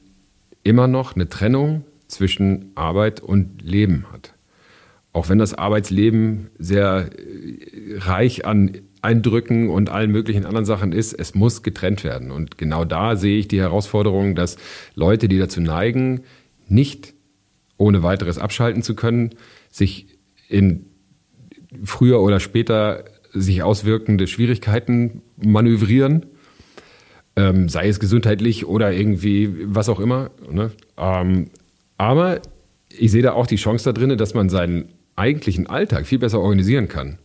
immer 0.63 0.87
noch 0.87 1.15
eine 1.15 1.29
Trennung 1.29 1.85
zwischen 2.09 2.73
Arbeit 2.75 3.21
und 3.21 3.63
Leben 3.63 4.07
hat. 4.13 4.35
Auch 5.13 5.29
wenn 5.29 5.39
das 5.39 5.55
Arbeitsleben 5.55 6.51
sehr 6.59 7.11
äh, 7.17 7.99
reich 7.99 8.45
an 8.45 8.79
Eindrücken 9.05 9.69
und 9.69 9.91
allen 9.91 10.11
möglichen 10.11 10.47
anderen 10.47 10.65
Sachen 10.65 10.93
ist, 10.93 11.13
es 11.13 11.35
muss 11.35 11.63
getrennt 11.63 12.03
werden. 12.03 12.31
Und 12.31 12.59
genau 12.59 12.85
da 12.85 13.17
sehe 13.17 13.39
ich 13.39 13.49
die 13.49 13.61
Herausforderung, 13.61 14.35
dass 14.35 14.57
Leute, 14.95 15.29
die 15.29 15.39
dazu 15.39 15.61
neigen, 15.61 16.23
nicht 16.69 17.15
ohne 17.77 18.03
weiteres 18.03 18.39
abschalten 18.39 18.83
zu 18.83 18.95
können, 18.95 19.31
sich 19.71 20.07
in 20.49 20.87
früher 21.83 22.21
oder 22.21 22.41
später 22.41 23.05
sich 23.33 23.63
auswirkende 23.63 24.27
Schwierigkeiten 24.27 25.23
manövrieren, 25.37 26.27
ähm, 27.37 27.69
sei 27.69 27.89
es 27.89 27.99
gesundheitlich 27.99 28.65
oder 28.65 28.93
irgendwie 28.93 29.51
was 29.65 29.89
auch 29.89 30.01
immer. 30.01 30.31
Ne? 30.51 30.71
Ähm, 30.97 31.51
aber 31.99 32.41
ich 32.97 33.11
sehe 33.11 33.23
da 33.23 33.33
auch 33.33 33.47
die 33.47 33.57
Chance 33.57 33.85
da 33.85 33.93
drin, 33.93 34.17
dass 34.17 34.35
man 34.35 34.49
seinen 34.49 34.91
eigentlichen 35.17 35.67
Alltag 35.67 36.07
viel 36.07 36.19
besser 36.19 36.41
organisieren 36.41 36.89
kann. 36.89 37.19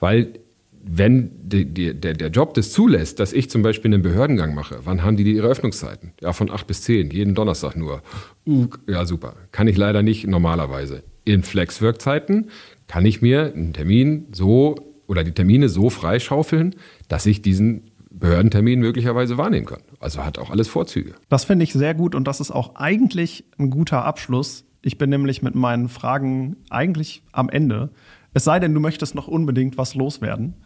Weil 0.00 0.34
wenn 0.84 1.30
die, 1.48 1.64
die, 1.64 1.94
der, 1.94 2.14
der 2.14 2.28
Job 2.28 2.54
das 2.54 2.72
zulässt, 2.72 3.20
dass 3.20 3.32
ich 3.32 3.50
zum 3.50 3.62
Beispiel 3.62 3.92
einen 3.92 4.02
Behördengang 4.02 4.54
mache, 4.54 4.80
wann 4.84 5.02
haben 5.02 5.16
die 5.16 5.24
ihre 5.24 5.48
Öffnungszeiten? 5.48 6.12
Ja, 6.20 6.32
von 6.32 6.50
8 6.50 6.66
bis 6.66 6.82
10, 6.82 7.10
jeden 7.10 7.34
Donnerstag 7.34 7.76
nur. 7.76 8.02
Uh, 8.46 8.68
ja, 8.86 9.04
super. 9.04 9.34
Kann 9.52 9.68
ich 9.68 9.76
leider 9.76 10.02
nicht 10.02 10.26
normalerweise. 10.26 11.02
In 11.24 11.42
Flexwork-Zeiten 11.42 12.48
kann 12.86 13.04
ich 13.04 13.20
mir 13.20 13.52
einen 13.54 13.72
Termin 13.72 14.26
so 14.32 14.76
oder 15.06 15.24
die 15.24 15.32
Termine 15.32 15.68
so 15.68 15.90
freischaufeln, 15.90 16.74
dass 17.08 17.26
ich 17.26 17.42
diesen 17.42 17.90
Behördentermin 18.10 18.80
möglicherweise 18.80 19.38
wahrnehmen 19.38 19.66
kann. 19.66 19.82
Also 20.00 20.24
hat 20.24 20.38
auch 20.38 20.50
alles 20.50 20.68
Vorzüge. 20.68 21.14
Das 21.28 21.44
finde 21.44 21.64
ich 21.64 21.72
sehr 21.72 21.94
gut 21.94 22.14
und 22.14 22.26
das 22.26 22.40
ist 22.40 22.50
auch 22.50 22.76
eigentlich 22.76 23.44
ein 23.58 23.70
guter 23.70 24.04
Abschluss. 24.04 24.64
Ich 24.82 24.98
bin 24.98 25.10
nämlich 25.10 25.42
mit 25.42 25.54
meinen 25.54 25.88
Fragen 25.88 26.56
eigentlich 26.70 27.22
am 27.32 27.48
Ende. 27.48 27.90
Es 28.34 28.44
sei 28.44 28.60
denn, 28.60 28.74
du 28.74 28.80
möchtest 28.80 29.14
noch 29.14 29.26
unbedingt 29.26 29.78
was 29.78 29.94
loswerden. 29.94 30.54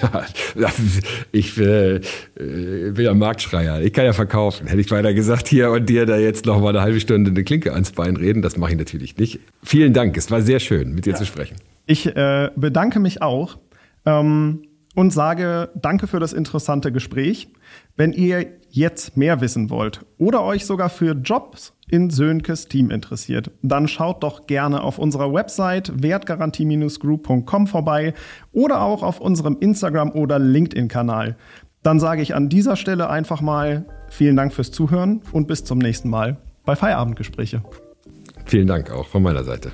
Ja, 0.00 0.72
ich 1.32 1.58
äh, 1.58 2.00
bin 2.34 3.04
ja 3.04 3.12
Marktschreier. 3.12 3.82
Ich 3.82 3.92
kann 3.92 4.06
ja 4.06 4.14
verkaufen. 4.14 4.66
Hätte 4.66 4.80
ich 4.80 4.90
weiter 4.90 5.12
gesagt 5.12 5.48
hier 5.48 5.70
und 5.70 5.88
dir 5.88 6.06
da 6.06 6.16
jetzt 6.16 6.46
noch 6.46 6.60
mal 6.60 6.70
eine 6.70 6.80
halbe 6.80 6.98
Stunde 6.98 7.30
eine 7.30 7.44
Klinke 7.44 7.72
ans 7.72 7.92
Bein 7.92 8.16
reden, 8.16 8.40
das 8.40 8.56
mache 8.56 8.72
ich 8.72 8.78
natürlich 8.78 9.18
nicht. 9.18 9.40
Vielen 9.62 9.92
Dank. 9.92 10.16
Es 10.16 10.30
war 10.30 10.40
sehr 10.40 10.60
schön, 10.60 10.94
mit 10.94 11.04
dir 11.04 11.10
ja. 11.10 11.16
zu 11.16 11.26
sprechen. 11.26 11.56
Ich 11.84 12.06
äh, 12.06 12.50
bedanke 12.56 13.00
mich 13.00 13.20
auch 13.20 13.58
ähm, 14.06 14.62
und 14.94 15.12
sage 15.12 15.70
Danke 15.74 16.06
für 16.06 16.20
das 16.20 16.32
interessante 16.32 16.90
Gespräch. 16.90 17.48
Wenn 17.96 18.12
ihr 18.12 18.46
jetzt 18.72 19.16
mehr 19.16 19.40
wissen 19.40 19.70
wollt 19.70 20.00
oder 20.18 20.42
euch 20.42 20.64
sogar 20.64 20.88
für 20.88 21.12
Jobs 21.12 21.74
in 21.88 22.08
Sönkes 22.08 22.68
Team 22.68 22.90
interessiert, 22.90 23.50
dann 23.60 23.86
schaut 23.86 24.22
doch 24.22 24.46
gerne 24.46 24.82
auf 24.82 24.98
unserer 24.98 25.32
Website 25.32 25.92
wertgarantie-group.com 26.02 27.66
vorbei 27.66 28.14
oder 28.52 28.80
auch 28.80 29.02
auf 29.02 29.20
unserem 29.20 29.58
Instagram- 29.60 30.12
oder 30.12 30.38
LinkedIn-Kanal. 30.38 31.36
Dann 31.82 32.00
sage 32.00 32.22
ich 32.22 32.34
an 32.34 32.48
dieser 32.48 32.76
Stelle 32.76 33.10
einfach 33.10 33.42
mal 33.42 33.84
vielen 34.08 34.36
Dank 34.36 34.54
fürs 34.54 34.70
Zuhören 34.70 35.20
und 35.32 35.48
bis 35.48 35.64
zum 35.64 35.78
nächsten 35.78 36.08
Mal 36.08 36.38
bei 36.64 36.74
Feierabendgespräche. 36.74 37.62
Vielen 38.46 38.66
Dank 38.66 38.90
auch 38.90 39.06
von 39.06 39.22
meiner 39.22 39.44
Seite. 39.44 39.70